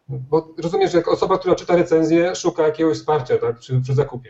[0.10, 4.30] Bo rozumiesz, że jak osoba, która czyta recenzję, szuka jakiegoś wsparcia, tak, przy, przy zakupie.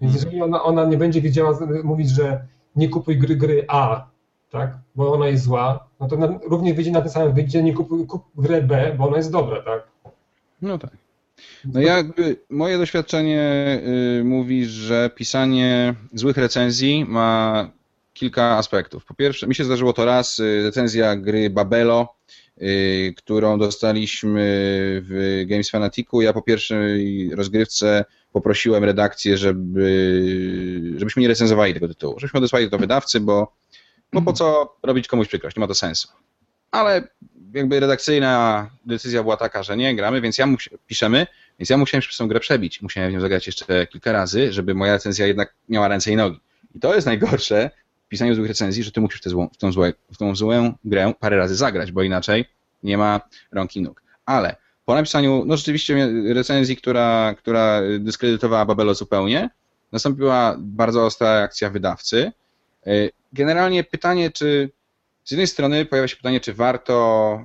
[0.00, 0.14] Więc mhm.
[0.14, 4.06] jeżeli ona, ona nie będzie wiedziała mówić, że nie kupuj gry, gry A,
[4.50, 7.74] tak, bo ona jest zła, no to na, równie wyjdzie na tym samym wyjdzie, nie
[7.74, 9.88] kupuj kup grę B, bo ona jest dobra, tak?
[10.62, 11.07] No tak.
[11.64, 13.80] No jakby moje doświadczenie
[14.20, 17.70] y, mówi, że pisanie złych recenzji ma
[18.14, 19.04] kilka aspektów.
[19.04, 22.14] Po pierwsze, mi się zdarzyło to raz, y, recenzja gry Babelo,
[22.62, 24.42] y, którą dostaliśmy
[25.04, 26.20] w Games Fanaticu.
[26.20, 32.78] Ja po pierwszej rozgrywce poprosiłem redakcję, żeby, żebyśmy nie recenzowali tego tytułu, żebyśmy odesłali do
[32.78, 33.52] wydawcy, bo
[34.12, 36.08] no po co robić komuś przykrość, nie ma to sensu.
[36.70, 37.08] Ale
[37.54, 40.46] jakby redakcyjna decyzja była taka, że nie gramy, więc ja
[40.86, 41.26] piszemy,
[41.58, 42.82] więc ja musiałem przez tą grę przebić.
[42.82, 46.40] Musiałem w nią zagrać jeszcze kilka razy, żeby moja recenzja jednak miała ręce i nogi.
[46.74, 47.70] I to jest najgorsze
[48.06, 50.72] w pisaniu złych recenzji, że ty musisz w, złą, w, tą złe, w tą złą
[50.84, 52.44] grę parę razy zagrać, bo inaczej
[52.82, 53.20] nie ma
[53.52, 54.02] rąk i nóg.
[54.26, 59.50] Ale po napisaniu, no rzeczywiście recenzji, która, która dyskredytowała Babelo zupełnie,
[59.92, 62.32] nastąpiła bardzo ostra reakcja wydawcy.
[62.86, 62.90] E,
[63.32, 64.70] generalnie pytanie, czy
[65.28, 66.94] z jednej strony pojawia się pytanie, czy warto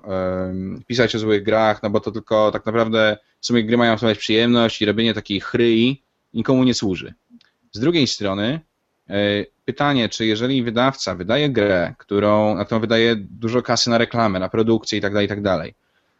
[0.05, 3.97] um, pisać o złych grach, no bo to tylko tak naprawdę w sumie gry mają
[3.97, 7.13] sprawiać przyjemność i robienie takiej chryi nikomu nie służy.
[7.71, 8.59] Z drugiej strony
[9.09, 9.13] e,
[9.65, 14.49] pytanie, czy jeżeli wydawca wydaje grę, którą, na którą wydaje dużo kasy na reklamę, na
[14.49, 15.73] produkcję itd., tak itd., tak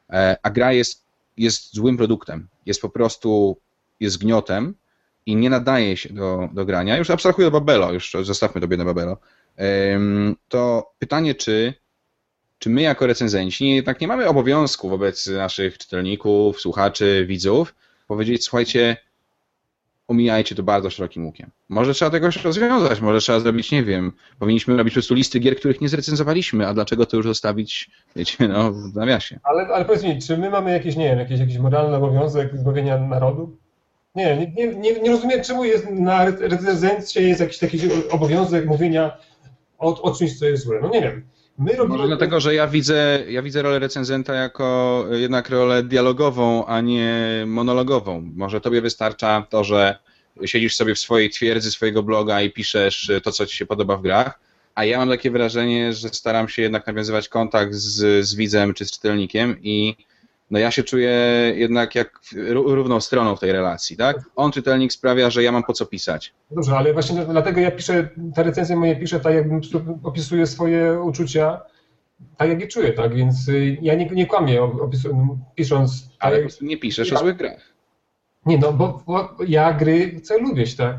[0.09, 1.05] e, a gra jest,
[1.37, 3.57] jest złym produktem, jest po prostu
[3.99, 4.73] jest gniotem
[5.25, 8.85] i nie nadaje się do, do grania, już abstrahuję do Babelo, już zostawmy to biedne
[8.85, 9.17] Babelo,
[10.47, 11.73] to pytanie, czy,
[12.59, 17.75] czy my jako recenzenci jednak nie mamy obowiązku wobec naszych czytelników, słuchaczy, widzów
[18.07, 18.97] powiedzieć, słuchajcie,
[20.07, 21.49] omijajcie to bardzo szerokim łukiem.
[21.69, 25.55] Może trzeba tego rozwiązać, może trzeba zrobić, nie wiem, powinniśmy robić po prostu listy gier,
[25.55, 29.39] których nie zrecenzowaliśmy, a dlaczego to już zostawić, wiecie, no, w nawiasie.
[29.43, 32.97] Ale, ale powiedz mi, czy my mamy jakieś, nie wiem, jakiś, jakiś moralny obowiązek zbawienia
[32.97, 33.57] narodu?
[34.15, 37.79] Nie, nie, nie, nie rozumiem, czemu jest na recenzencie jest jakiś taki
[38.11, 39.17] obowiązek mówienia
[39.83, 40.79] o, o czymś, co jest złe.
[40.81, 41.23] No nie wiem.
[41.57, 41.97] My robimy...
[41.97, 47.43] Może dlatego, że ja widzę, ja widzę rolę recenzenta jako jednak rolę dialogową, a nie
[47.47, 48.31] monologową.
[48.35, 49.97] Może tobie wystarcza to, że
[50.45, 54.01] siedzisz sobie w swojej twierdzy swojego bloga i piszesz to, co ci się podoba w
[54.01, 54.39] grach,
[54.75, 58.85] a ja mam takie wrażenie, że staram się jednak nawiązywać kontakt z, z widzem czy
[58.85, 59.95] z czytelnikiem i
[60.51, 61.11] no ja się czuję
[61.55, 64.17] jednak jak równą stroną w tej relacji, tak?
[64.35, 66.33] On, czytelnik, sprawia, że ja mam po co pisać.
[66.51, 69.61] Dobrze, ale właśnie dlatego ja piszę, te recenzje moje piszę tak, jakbym
[70.03, 71.61] opisuję swoje uczucia,
[72.37, 73.15] tak jak je czuję, tak?
[73.15, 74.59] Więc y, ja nie, nie kłamię
[75.55, 76.09] pisząc...
[76.19, 77.73] Ale tak, nie piszesz ja, o złych grach.
[78.45, 80.95] Nie, no bo, bo, ja gry chcę lubić, tak?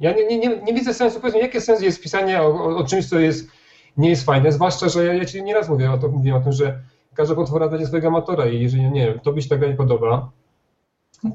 [0.00, 2.84] Ja nie, nie, nie, nie widzę sensu, powiedzmy, jaki sens jest pisanie o, o, o
[2.84, 3.48] czymś, co jest,
[3.96, 6.52] nie jest fajne, zwłaszcza, że ja, ja ci nieraz mówię o, to, mówię o tym,
[6.52, 6.78] że
[7.18, 10.30] każda potwora będzie swojego amatora i jeżeli, nie wiem, tobie się tak nie podoba,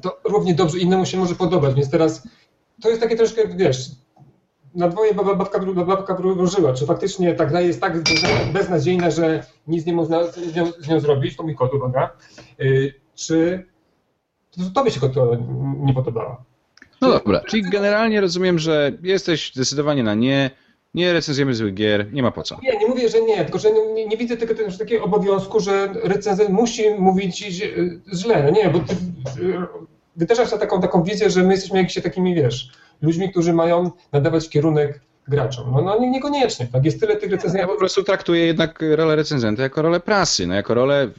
[0.02, 2.28] to równie dobrze innemu się może podobać, więc teraz
[2.82, 3.90] to jest takie troszkę, wiesz,
[4.74, 7.92] na dwoje babka, babka wróżyła, czy faktycznie ta gra jest tak
[8.52, 12.10] beznadziejna, że nic nie można z nią, z nią zrobić, to mój kot, uwaga,
[12.58, 13.66] yy, czy
[14.50, 15.36] to tobie się to
[15.78, 16.44] nie podobała?
[17.00, 20.50] No dobra, czyli generalnie rozumiem, że jesteś zdecydowanie na nie,
[20.94, 22.58] nie recenzujemy złych gier, nie ma po co.
[22.62, 23.68] Nie, nie mówię, że nie, tylko że
[24.04, 27.38] nie, nie widzę tego, że takiego obowiązku, że recenzent musi mówić
[28.14, 28.42] źle.
[28.42, 28.96] No nie, bo ty
[30.16, 32.70] wytaczasz taką, taką wizję, że my jesteśmy jakimiś takimi, wiesz,
[33.02, 35.72] ludźmi, którzy mają nadawać kierunek graczom.
[35.72, 36.84] No, no niekoniecznie, tak?
[36.84, 37.68] Jest tyle tych recenzentów.
[37.68, 41.10] Ja po prostu traktuję jednak rolę recenzenta jako rolę prasy, no jako rolę,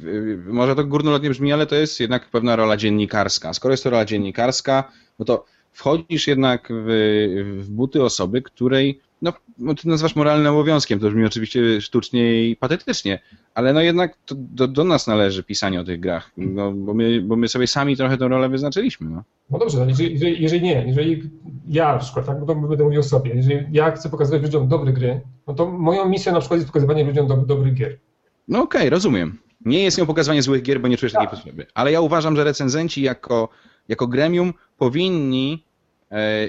[0.45, 3.53] może to górnolotnie brzmi, ale to jest jednak pewna rola dziennikarska.
[3.53, 6.87] Skoro jest to rola dziennikarska, no to wchodzisz jednak w,
[7.61, 12.55] w buty osoby, której no, no, ty nazywasz moralnym obowiązkiem, to brzmi oczywiście sztucznie i
[12.55, 13.19] patetycznie,
[13.53, 17.35] ale no jednak do, do, nas należy pisanie o tych grach, no, bo, my, bo
[17.35, 19.09] my sobie sami trochę tę rolę wyznaczyliśmy.
[19.09, 21.29] No, no dobrze, ale jeżeli, jeżeli, jeżeli, nie, jeżeli
[21.67, 24.93] ja na przykład, tak, bo będę mówił o sobie, jeżeli ja chcę pokazywać ludziom dobre
[24.93, 27.97] gry, no to moją misją na przykład jest pokazywanie ludziom do, dobrych gier.
[28.47, 29.37] No okej, okay, rozumiem.
[29.65, 31.21] Nie jest nią pokazywanie złych gier, bo nie czujesz tak.
[31.21, 33.49] takiej potrzeby, ale ja uważam, że recenzenci jako,
[33.87, 35.63] jako gremium powinni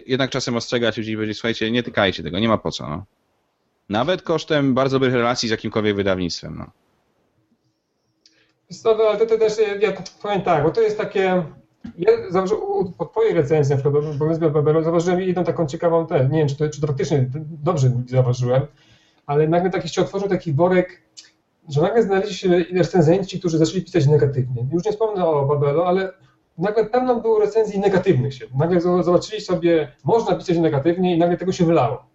[0.07, 2.89] jednak czasem ostrzegać ludzi i powiedzieć, słuchajcie, nie tykajcie tego, nie ma po co.
[2.89, 3.05] No.
[3.89, 6.57] Nawet kosztem bardzo dobrych relacji z jakimkolwiek wydawnictwem.
[6.59, 6.67] No.
[8.85, 9.93] No, ale to, to też, ja
[10.23, 11.45] powiem tak, bo to jest takie,
[11.99, 16.49] ja zauważyłem, po twojej recenzji, na przykład, bo Babelu, zauważyłem jedną taką ciekawą, nie wiem,
[16.49, 17.31] czy to, czy to faktycznie
[17.63, 18.63] dobrze zauważyłem,
[19.27, 21.03] ale nagle taki się otworzył taki worek,
[21.69, 24.67] że nagle znaleźli się recenzenci, którzy zaczęli pisać negatywnie.
[24.73, 26.13] Już nie wspomnę o Babelu, ale
[26.59, 28.47] nagle pełno było recenzji negatywnych się.
[28.59, 32.07] Nagle zobaczyli sobie, można pisać negatywnie i nagle tego się wylało.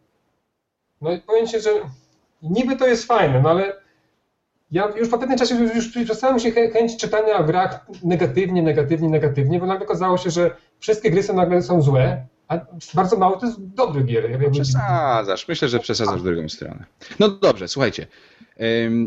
[1.02, 1.70] No i powiem Ci, że
[2.42, 3.82] niby to jest fajne, no ale
[4.72, 9.60] ja już po pewnym czasie już, przestałem się chęć czytania w grach negatywnie, negatywnie, negatywnie,
[9.60, 12.60] bo nagle okazało się, że wszystkie gry są nagle są złe, a
[12.94, 14.42] bardzo mało to jest dobrych gier.
[14.42, 16.86] Ja przesadzasz, myślę, że przesadzasz w drugą stronę.
[17.20, 18.08] No dobrze, słuchajcie.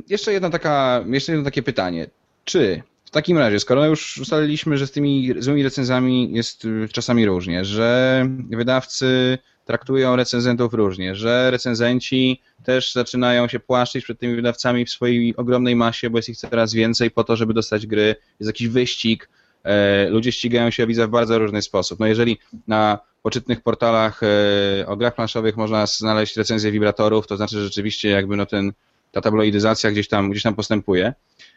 [0.09, 2.07] Jeszcze jedno, taka, jeszcze jedno takie pytanie.
[2.45, 2.83] Czy
[3.15, 9.39] takim razie, skoro już ustaliliśmy, że z tymi złymi recenzjami jest czasami różnie, że wydawcy
[9.65, 15.77] traktują recenzentów różnie, że recenzenci też zaczynają się płaszczyć przed tymi wydawcami w swojej ogromnej
[15.77, 18.17] masie, bo jest ich coraz więcej po to, żeby dostać gry.
[18.41, 19.29] Jest jakiś wyścig,
[19.65, 22.01] e, ludzie ścigają się, widzę, w bardzo różny sposób.
[22.01, 27.57] No jeżeli na poczytnych portalach e, o grach planszowych można znaleźć recenzje wibratorów, to znaczy
[27.57, 28.73] że rzeczywiście jakby no ten,
[29.13, 31.13] ta tabloidyzacja gdzieś tam, gdzieś tam postępuje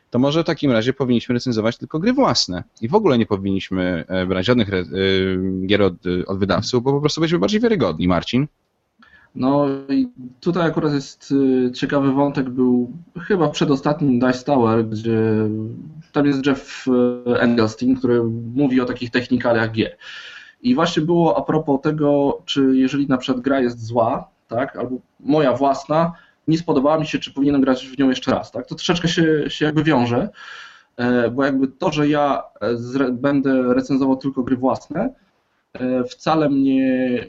[0.10, 4.06] to może w takim razie powinniśmy recenzować tylko gry własne i w ogóle nie powinniśmy
[4.08, 4.84] e, brać żadnych e,
[5.66, 5.94] gier od,
[6.28, 8.08] od wydawców, bo po prostu byliśmy bardziej wiarygodni.
[8.08, 8.48] Marcin?
[9.36, 10.08] No i
[10.40, 11.34] tutaj akurat jest
[11.68, 15.20] e, ciekawy wątek, był chyba przedostatnim Dice Tower, gdzie
[16.12, 16.86] tam jest Jeff
[17.40, 18.24] Engelstein, który
[18.56, 19.98] mówi o takich technikaliach gier.
[20.62, 24.98] I właśnie było a propos tego, czy jeżeli na przykład gra jest zła, tak, albo
[25.20, 26.14] moja własna,
[26.48, 28.52] nie spodobała mi się, czy powinienem grać w nią jeszcze raz.
[28.52, 28.66] Tak?
[28.66, 30.30] To troszeczkę się, się jakby wiąże,
[30.98, 32.44] e, bo jakby to, że ja
[33.00, 35.14] e, będę recenzował tylko gry własne,
[35.74, 37.28] e, wcale mnie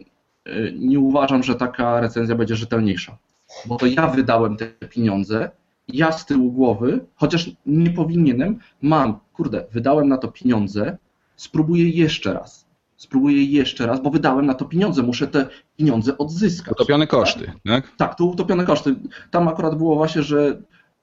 [0.79, 3.19] nie uważam, że taka recenzja będzie rzetelniejsza.
[3.67, 5.51] Bo to ja wydałem te pieniądze,
[5.89, 10.99] ja z tyłu głowy, chociaż nie powinienem, mam, kurde, wydałem na to pieniądze,
[11.37, 12.68] spróbuję jeszcze raz
[12.99, 16.73] spróbuję jeszcze raz, bo wydałem na to pieniądze, muszę te pieniądze odzyskać.
[16.73, 17.97] Utopione koszty, tak?
[17.97, 18.97] Tak, to utopione koszty.
[19.31, 20.63] Tam akurat było właśnie, że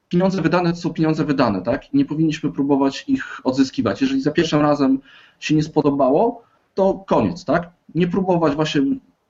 [0.10, 1.94] pieniądze wydane to są pieniądze wydane, tak?
[1.94, 4.02] Nie powinniśmy próbować ich odzyskiwać.
[4.02, 5.00] Jeżeli za pierwszym razem
[5.40, 7.70] się nie spodobało, to koniec, tak?
[7.96, 8.82] Nie próbować właśnie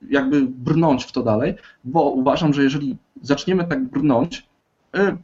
[0.10, 4.48] jakby brnąć w to dalej, bo uważam, że jeżeli zaczniemy tak brnąć,
[4.96, 5.18] y,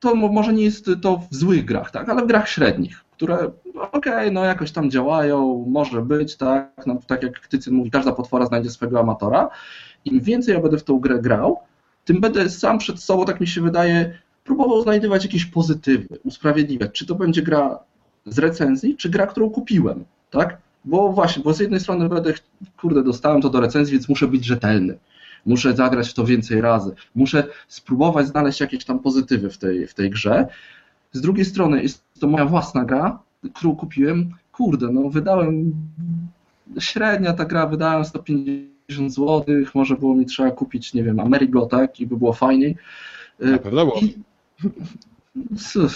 [0.00, 2.08] to może nie jest to w złych grach, tak?
[2.08, 6.98] ale w grach średnich które okej, okay, no jakoś tam działają, może być, tak, no,
[7.06, 9.48] tak jak Tycyn mówi, każda potwora znajdzie swojego amatora.
[10.04, 11.58] Im więcej ja będę w tą grę grał,
[12.04, 17.06] tym będę sam przed sobą, tak mi się wydaje, próbował znajdywać jakieś pozytywy, usprawiedliwiać, czy
[17.06, 17.78] to będzie gra
[18.26, 20.58] z recenzji, czy gra, którą kupiłem, tak?
[20.84, 22.32] Bo właśnie, bo z jednej strony będę,
[22.80, 24.98] kurde, dostałem to do recenzji, więc muszę być rzetelny.
[25.46, 26.94] Muszę zagrać w to więcej razy.
[27.14, 30.46] Muszę spróbować znaleźć jakieś tam pozytywy w tej, w tej grze.
[31.12, 33.18] Z drugiej strony jest to moja własna gra,
[33.54, 34.34] którą kupiłem.
[34.52, 35.72] Kurde, no wydałem
[36.78, 39.44] średnia ta gra, wydałem 150 zł,
[39.74, 42.76] może było mi trzeba kupić, nie wiem, Amerigo, tak, i by było fajniej.
[43.40, 44.00] Na pewno było.
[44.00, 44.18] I...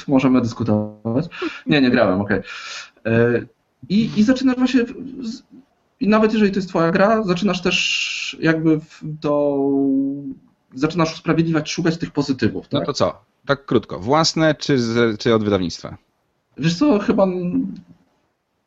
[0.08, 1.26] Możemy dyskutować.
[1.66, 2.40] Nie, nie grałem, okej.
[3.00, 3.48] Okay.
[3.88, 4.80] I, I zaczynasz właśnie,
[6.00, 8.80] i nawet jeżeli to jest twoja gra, zaczynasz też jakby
[9.20, 9.58] to,
[10.74, 12.68] zaczynasz usprawiedliwiać, szukać tych pozytywów.
[12.68, 12.80] Tak?
[12.80, 13.31] No to co?
[13.46, 15.96] Tak krótko, własne czy, z, czy od wydawnictwa?
[16.56, 17.26] Wiesz co, chyba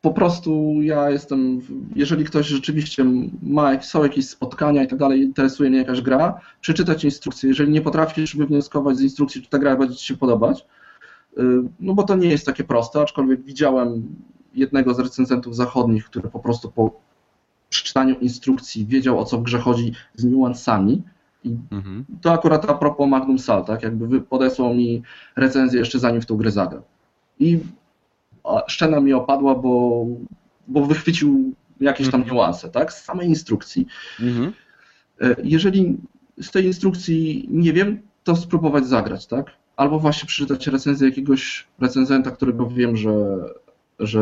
[0.00, 1.60] po prostu ja jestem,
[1.96, 3.04] jeżeli ktoś rzeczywiście
[3.42, 7.48] ma, są jakieś spotkania i tak dalej, interesuje mnie jakaś gra, przeczytać instrukcję.
[7.48, 10.66] Jeżeli nie potrafisz wywnioskować z instrukcji, czy ta gra będzie Ci się podobać,
[11.38, 11.42] y,
[11.80, 14.14] no bo to nie jest takie proste, aczkolwiek widziałem
[14.54, 17.00] jednego z recenzentów zachodnich, który po prostu po
[17.68, 21.02] przeczytaniu instrukcji wiedział o co w grze chodzi z niuansami,
[21.46, 22.04] i mhm.
[22.20, 23.82] to akurat a propos Magnum Sal, tak?
[23.82, 25.02] Jakby podesłał mi
[25.36, 26.82] recenzję jeszcze zanim w tą grę zagrał.
[27.38, 27.58] I
[28.66, 30.06] szczena mi opadła, bo,
[30.68, 32.36] bo wychwycił jakieś tam mhm.
[32.36, 32.92] niuanse, tak?
[32.92, 33.86] Z samej instrukcji.
[34.20, 34.52] Mhm.
[35.20, 35.96] E, jeżeli
[36.40, 39.46] z tej instrukcji nie wiem, to spróbować zagrać, tak?
[39.76, 43.14] Albo właśnie przeczytać recenzję jakiegoś recenzenta, którego wiem, że,
[43.98, 44.20] że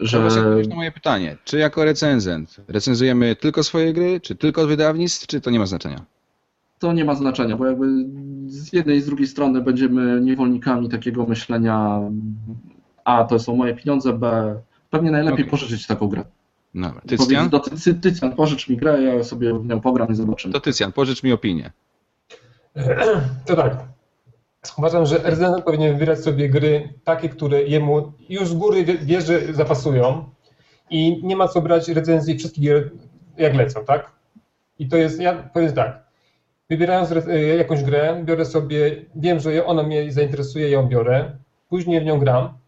[0.00, 0.28] że...
[0.68, 1.36] To moje pytanie.
[1.44, 6.04] Czy jako recenzent recenzujemy tylko swoje gry, czy tylko wydawnictw, czy to nie ma znaczenia?
[6.78, 7.86] To nie ma znaczenia, bo jakby
[8.46, 12.00] z jednej i z drugiej strony będziemy niewolnikami takiego myślenia
[13.04, 14.54] A, to są moje pieniądze, B,
[14.90, 15.50] pewnie najlepiej okay.
[15.50, 16.24] pożyczyć taką grę.
[16.74, 17.00] Dobra.
[17.06, 17.48] Tycjan?
[17.48, 17.60] Do
[18.02, 20.54] Tycjan, pożycz mi grę, ja sobie w nią pogram i zobaczymy.
[20.54, 21.70] To Tycjan, pożycz mi opinię.
[23.46, 23.89] To tak.
[24.78, 29.54] Uważam, że RZN powinien wybierać sobie gry takie, które jemu już z góry wie, że
[29.54, 30.30] zapasują
[30.90, 32.90] i nie ma co brać recenzji wszystkich gier
[33.36, 34.12] jak lecą, tak?
[34.78, 36.04] I to jest, ja powiem tak,
[36.70, 41.36] wybierając e, jakąś grę, biorę sobie, wiem, że ona mnie zainteresuje, ją biorę,
[41.68, 42.58] później w nią gram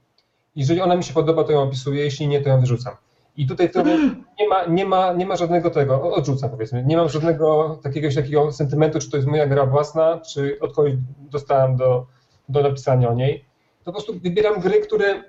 [0.57, 2.95] Jeżeli ona mi się podoba, to ją opisuję, jeśli nie, to ją wyrzucam.
[3.36, 3.82] I tutaj to
[4.40, 8.52] nie ma, nie ma, nie ma żadnego tego, odrzucam powiedzmy, nie mam żadnego takiego, takiego
[8.52, 12.06] sentymentu, czy to jest moja gra własna, czy od kogoś dostałem do,
[12.48, 13.44] do napisania o niej.
[13.78, 15.24] To po prostu wybieram gry, które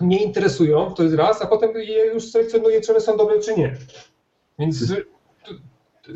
[0.00, 3.54] mnie interesują, to jest raz, a potem je już selekcjonuję, czy one są dobre, czy
[3.54, 3.76] nie.
[4.58, 4.94] Więc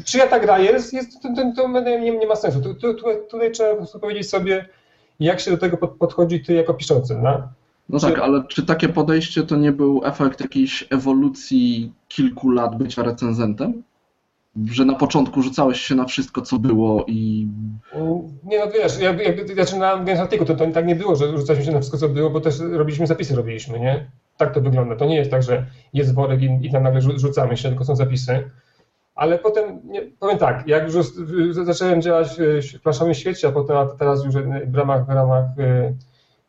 [0.05, 2.61] czy ja ta gra jest, jest to, to, to nie, nie, ma sensu.
[2.61, 2.94] Tu, tu,
[3.30, 4.68] tutaj trzeba po prostu powiedzieć sobie,
[5.20, 7.14] jak się do tego podchodzi ty jako piszący.
[7.14, 7.49] No?
[7.89, 13.03] No tak, ale czy takie podejście to nie był efekt jakiejś ewolucji kilku lat bycia
[13.03, 13.82] recenzentem?
[14.64, 17.49] Że na początku rzucałeś się na wszystko, co było i...
[18.45, 21.66] Nie no wiesz, jak, jak zaczynałem Games Article, to, to tak nie było, że rzucaliśmy
[21.66, 24.11] się na wszystko, co było, bo też robiliśmy zapisy, robiliśmy, nie?
[24.36, 24.97] Tak to wygląda.
[24.97, 27.97] To nie jest tak, że jest worek i, i tam nagle rzucamy się, tylko są
[27.97, 28.51] zapisy.
[29.14, 31.07] Ale potem, nie, powiem tak, jak już
[31.64, 32.28] zacząłem działać
[32.76, 34.34] w planszowym świecie, a potem a teraz już
[34.66, 35.95] w ramach, w ramach y,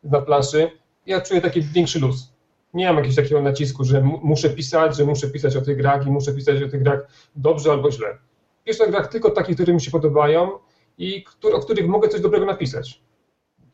[0.04, 0.70] na planszy,
[1.06, 2.32] ja czuję taki większy luz.
[2.74, 6.10] Nie mam jakiegoś takiego nacisku, że muszę pisać, że muszę pisać o tych grach i
[6.10, 8.18] muszę pisać o tych grach dobrze albo źle.
[8.64, 10.50] Piszę o grach tylko takich, które mi się podobają
[10.98, 13.02] i który, o których mogę coś dobrego napisać.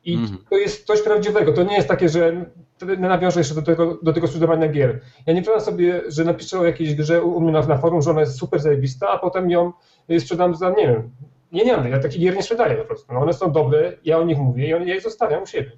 [0.04, 0.38] I mm.
[0.50, 1.52] to jest coś prawdziwego.
[1.52, 2.50] To nie jest takie, że
[2.98, 5.00] nawiążę jeszcze do tego, do tego sprzedawania gier.
[5.26, 8.10] Ja nie wyobrażam sobie, że napiszę o jakiejś grze u mnie na, na forum, że
[8.10, 9.72] ona jest super zajebista, a potem ją
[10.18, 11.10] sprzedam za, nie wiem,
[11.52, 13.14] nie, nie, ja takich gier nie sprzedaję po prostu.
[13.14, 15.72] No one są dobre, ja o nich mówię i ja je zostawiam u siebie.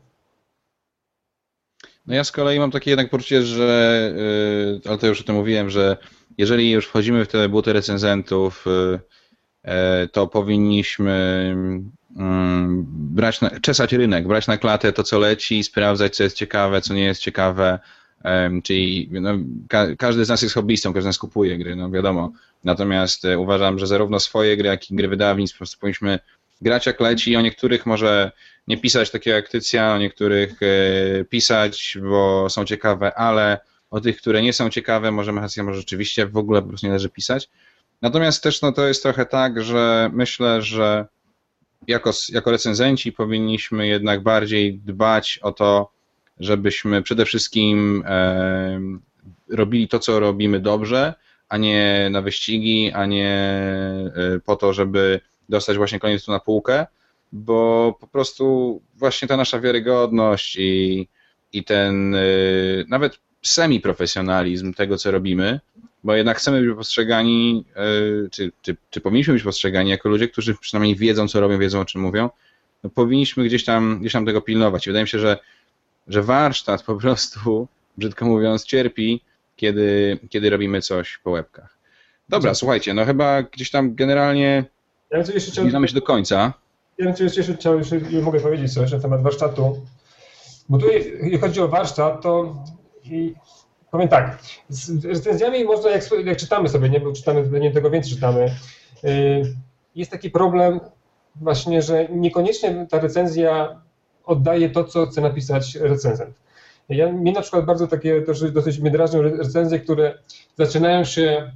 [2.09, 4.13] No ja z kolei mam takie jednak poczucie, że,
[4.85, 5.97] yy, ale to już o tym mówiłem, że
[6.39, 11.13] jeżeli już wchodzimy w te buty recenzentów, yy, to powinniśmy
[12.17, 16.81] mm, brać na, czesać rynek, brać na klatę to, co leci, sprawdzać, co jest ciekawe,
[16.81, 17.79] co nie jest ciekawe.
[18.63, 19.31] Czyli no,
[19.69, 22.33] ka każdy z nas jest hobbystą, każdy z nas kupuje gry, no wiadomo.
[22.65, 26.19] Natomiast e, uważam, że zarówno swoje gry, jak i gry wydawnictw po prostu powinniśmy
[26.63, 27.37] grać jak leci.
[27.37, 28.33] O niektórych może
[28.69, 33.59] nie pisać takie jak Tycja, o niektórych e, pisać, bo są ciekawe, ale
[33.91, 36.91] o tych, które nie są ciekawe, może Mechacja może rzeczywiście w ogóle po prostu nie
[36.91, 37.49] należy pisać.
[38.03, 41.07] Natomiast też no, to jest trochę tak, że myślę, że
[41.87, 45.91] jako, jako recenzenci powinniśmy jednak bardziej dbać o to,
[46.41, 48.81] żebyśmy przede wszystkim e,
[49.51, 51.15] robili to, co robimy dobrze,
[51.49, 53.31] a nie na wyścigi, a nie
[54.17, 56.87] e, po to, żeby dostać właśnie koniec tu na półkę,
[57.33, 61.09] bo po prostu właśnie ta nasza wiarygodność i,
[61.53, 62.21] i ten e,
[62.89, 65.61] nawet semi-profesjonalizm tego, co robimy,
[66.05, 67.83] bo jednak chcemy być postrzegani, e,
[68.31, 71.85] czy, czy, czy powinniśmy być postrzegani jako ludzie, którzy przynajmniej wiedzą, co robią, wiedzą, o
[71.85, 72.31] czym mówią,
[72.85, 74.87] no powinniśmy gdzieś tam, gdzieś tam tego pilnować.
[74.87, 75.39] I wydaje mi się, że,
[76.09, 77.69] że warsztat po prostu,
[77.99, 79.21] brzydko mówiąc, cierpi,
[79.57, 81.79] kiedy, kiedy robimy coś po łebkach.
[82.29, 84.65] Dobra, słuchajcie, no chyba gdzieś tam generalnie
[85.11, 86.53] ja jeszcze zbliżamy się do końca.
[86.99, 89.83] Ja bym jeszcze chciał, jeszcze mogę powiedzieć coś na temat warsztatu,
[90.69, 92.57] bo tu jeśli chodzi o warsztat, to
[93.05, 93.35] i
[93.91, 94.39] powiem tak,
[94.69, 98.55] z recenzjami można, jak, jak czytamy sobie, nie, bo czytamy, nie tego więcej czytamy,
[99.05, 99.55] y,
[99.95, 100.81] jest taki problem
[101.37, 103.81] właśnie, że niekoniecznie ta recenzja
[104.25, 106.35] oddaje to, co chce napisać recenzent.
[106.89, 108.91] Ja, mnie na przykład bardzo takie dosyć, dosyć mnie
[109.21, 110.19] recenzje, które
[110.59, 111.53] zaczynają się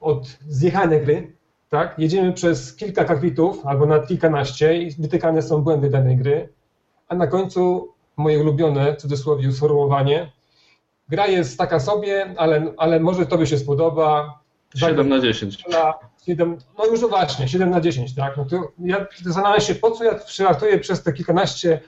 [0.00, 1.35] od zjechania gry,
[1.68, 1.98] tak?
[1.98, 6.48] Jedziemy przez kilka kakwitów albo nawet kilkanaście i wytykane są błędy danej gry,
[7.08, 10.32] a na końcu moje ulubione, w cudzysłowie, sformułowanie,
[11.08, 14.38] gra jest taka sobie, ale, ale może tobie się spodoba.
[14.74, 15.64] 7 na 10.
[16.26, 18.36] 7, no już właśnie, 7 na 10, tak.
[18.36, 21.80] No to ja zastanawiam się, po co ja przelatuję przez te kilkanaście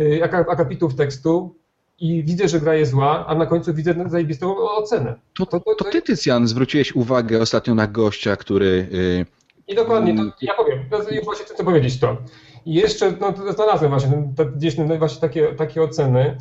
[0.00, 1.54] y, akapitów tekstu
[2.00, 5.14] i widzę, że gra jest zła, a na końcu widzę zajebistą ocenę.
[5.38, 8.88] To, to, to, to ty, Tycjan, zwróciłeś uwagę ostatnio na gościa, który...
[8.90, 9.26] Yy...
[9.68, 10.78] I dokładnie, to ja powiem,
[11.24, 12.16] właśnie chcę powiedzieć to.
[12.66, 16.38] I jeszcze no, znalazłem właśnie gdzieś właśnie takie, takie oceny,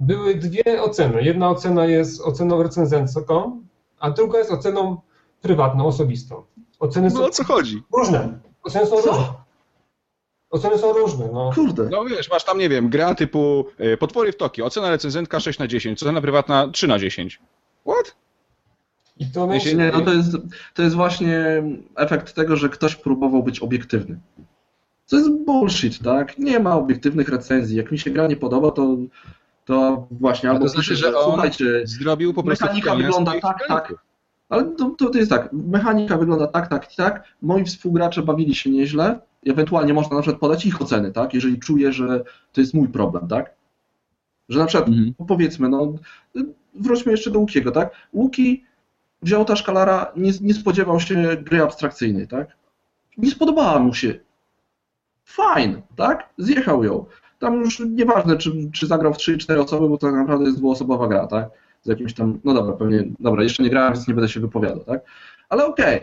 [0.00, 1.22] były dwie oceny.
[1.22, 3.62] Jedna ocena jest oceną recenzencką,
[4.00, 4.96] a druga jest oceną
[5.42, 6.42] prywatną, osobistą.
[6.80, 7.82] Oceny no są o co chodzi?
[7.96, 8.38] Różne.
[8.62, 9.10] Oceny są co?
[9.10, 9.41] różne.
[10.52, 11.50] Oceny są różne, no.
[11.54, 11.88] Kurde.
[11.90, 15.58] No wiesz, masz tam, nie wiem, gra typu y, Potwory w Tokio, ocena recenzentka 6
[15.58, 17.40] na 10, ocena prywatna 3 na 10.
[17.86, 18.16] What?
[19.18, 20.36] I to, myślę, nie, no to, jest,
[20.74, 21.62] to jest właśnie
[21.96, 24.20] efekt tego, że ktoś próbował być obiektywny.
[25.08, 26.38] To jest bullshit, tak?
[26.38, 27.76] Nie ma obiektywnych recenzji.
[27.76, 28.96] Jak mi się gra nie podoba, to
[29.64, 33.58] to właśnie, albo to znaczy, pisze, że on słuchajcie, zrobił po prostu mechanika wygląda tak,
[33.68, 33.94] tak.
[34.52, 38.54] Ale to, to, to, jest tak, mechanika wygląda tak, tak i tak, moi współgracze bawili
[38.54, 42.74] się nieźle, ewentualnie można na przykład podać ich oceny, tak, jeżeli czuję, że to jest
[42.74, 43.54] mój problem, tak.
[44.48, 45.14] Że na przykład, mhm.
[45.28, 45.92] powiedzmy, no,
[46.74, 48.64] wróćmy jeszcze do Łukiego, tak, Łuki
[49.22, 52.56] wziął ta szkalara, nie, nie spodziewał się gry abstrakcyjnej, tak,
[53.18, 54.20] nie spodobała mu się,
[55.24, 57.04] fajnie, tak, zjechał ją.
[57.38, 61.08] tam już nieważne, czy, czy zagrał w 3-4 osoby, bo to tak naprawdę jest dwuosobowa
[61.08, 61.50] gra, tak?
[61.82, 64.84] Z jakimś tam, no dobra, pewnie, dobra, jeszcze nie grałem, więc nie będę się wypowiadał,
[64.84, 65.00] tak?
[65.48, 66.00] Ale okej.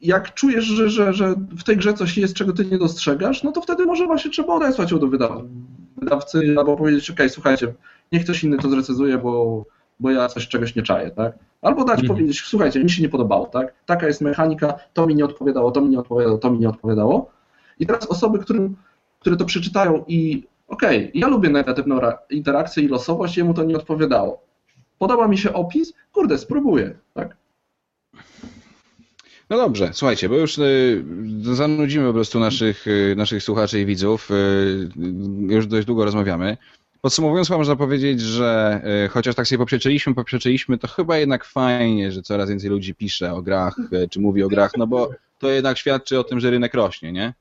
[0.00, 3.52] Jak czujesz, że, że, że w tej grze coś jest, czego ty nie dostrzegasz, no
[3.52, 5.44] to wtedy może właśnie trzeba odesłać ją do wydaw-
[5.96, 7.74] wydawcy albo powiedzieć, okej, słuchajcie,
[8.12, 9.64] niech ktoś inny to zrecenzuje, bo,
[10.00, 11.34] bo ja coś czegoś nie czaję, tak?
[11.62, 12.08] Albo dać Mhm.
[12.08, 13.74] powiedzieć, słuchajcie, mi się nie podobało, tak?
[13.86, 17.30] Taka jest mechanika, to mi nie odpowiadało, to mi nie odpowiadało, to mi nie odpowiadało.
[17.78, 18.76] I teraz osoby, którym,
[19.20, 23.76] które to przeczytają i okej, ja lubię negatywną ra- interakcję i losowość, jemu to nie
[23.76, 24.42] odpowiadało.
[24.98, 27.36] Podoba mi się opis, kurde, spróbuję, tak?
[29.50, 31.04] No dobrze, słuchajcie, bo już y,
[31.42, 34.30] zanudzimy po prostu naszych, y, naszych słuchaczy i widzów.
[34.30, 34.88] Y,
[35.48, 36.56] już dość długo rozmawiamy.
[37.00, 42.48] Podsumowując, można powiedzieć, że chociaż tak sobie poprzeczyliśmy, poprzeczyliśmy, to chyba jednak fajnie, że coraz
[42.48, 43.76] więcej ludzi pisze o grach,
[44.10, 47.34] czy mówi o grach, no bo to jednak świadczy o tym, że rynek rośnie, nie?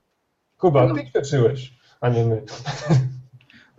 [0.58, 2.42] Kuba, ty przeczyłeś, a nie my.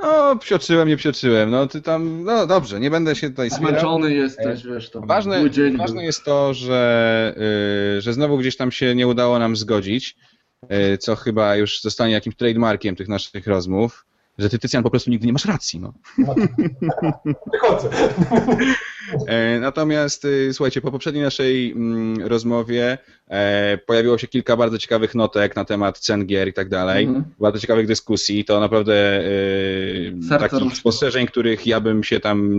[0.03, 3.71] No, psioczyłem, nie psioczyłem, no ty tam, no dobrze, nie będę się tutaj spierał.
[3.71, 5.43] Zmęczony jesteś, wiesz, to Ważne,
[5.79, 6.03] ważne był.
[6.03, 7.35] jest to, że,
[7.99, 10.17] y, że znowu gdzieś tam się nie udało nam zgodzić,
[10.95, 14.07] y, co chyba już zostanie jakimś trademarkiem tych naszych rozmów,
[14.43, 15.81] że ty, Tycjan, po prostu nigdy nie masz racji.
[15.81, 15.93] No.
[17.53, 17.89] Wychodzę.
[19.29, 25.15] E, Natomiast y, słuchajcie, po poprzedniej naszej mm, rozmowie e, pojawiło się kilka bardzo ciekawych
[25.15, 27.25] notek na temat cen gier i tak dalej, Mhm.
[27.41, 30.75] bardzo ciekawych dyskusji, to naprawdę y, Serce takich ruszyło.
[30.77, 32.51] spostrzeżeń, których ja bym się tam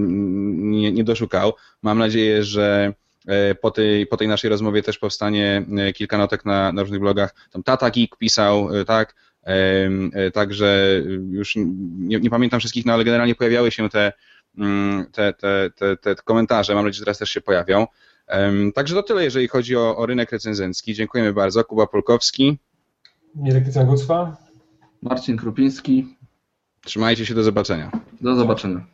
[0.71, 1.53] nie, nie doszukał.
[1.81, 2.93] Mam nadzieję, że
[3.27, 5.65] e, po tej, po tej naszej rozmowie też powstanie
[5.95, 7.35] kilka notek na, na różnych blogach.
[7.51, 9.15] Tam Tata Geek pisał, tak,
[10.33, 14.13] także już nie, nie pamiętam wszystkich, no ale generalnie pojawiały się te,
[14.57, 17.87] mm, te, te, te, te komentarze, mam nadzieję, że teraz też się pojawią.
[18.75, 20.93] Także to tyle, jeżeli chodzi o, o rynek recenzencki.
[20.93, 21.63] Dziękujemy bardzo.
[21.63, 22.57] Kuba Polkowski.
[23.35, 24.37] Mirek Gucwa.
[25.01, 26.17] Marcin Krupiński,
[26.85, 27.91] Trzymajcie się, do zobaczenia.
[28.21, 28.85] do zobaczenia.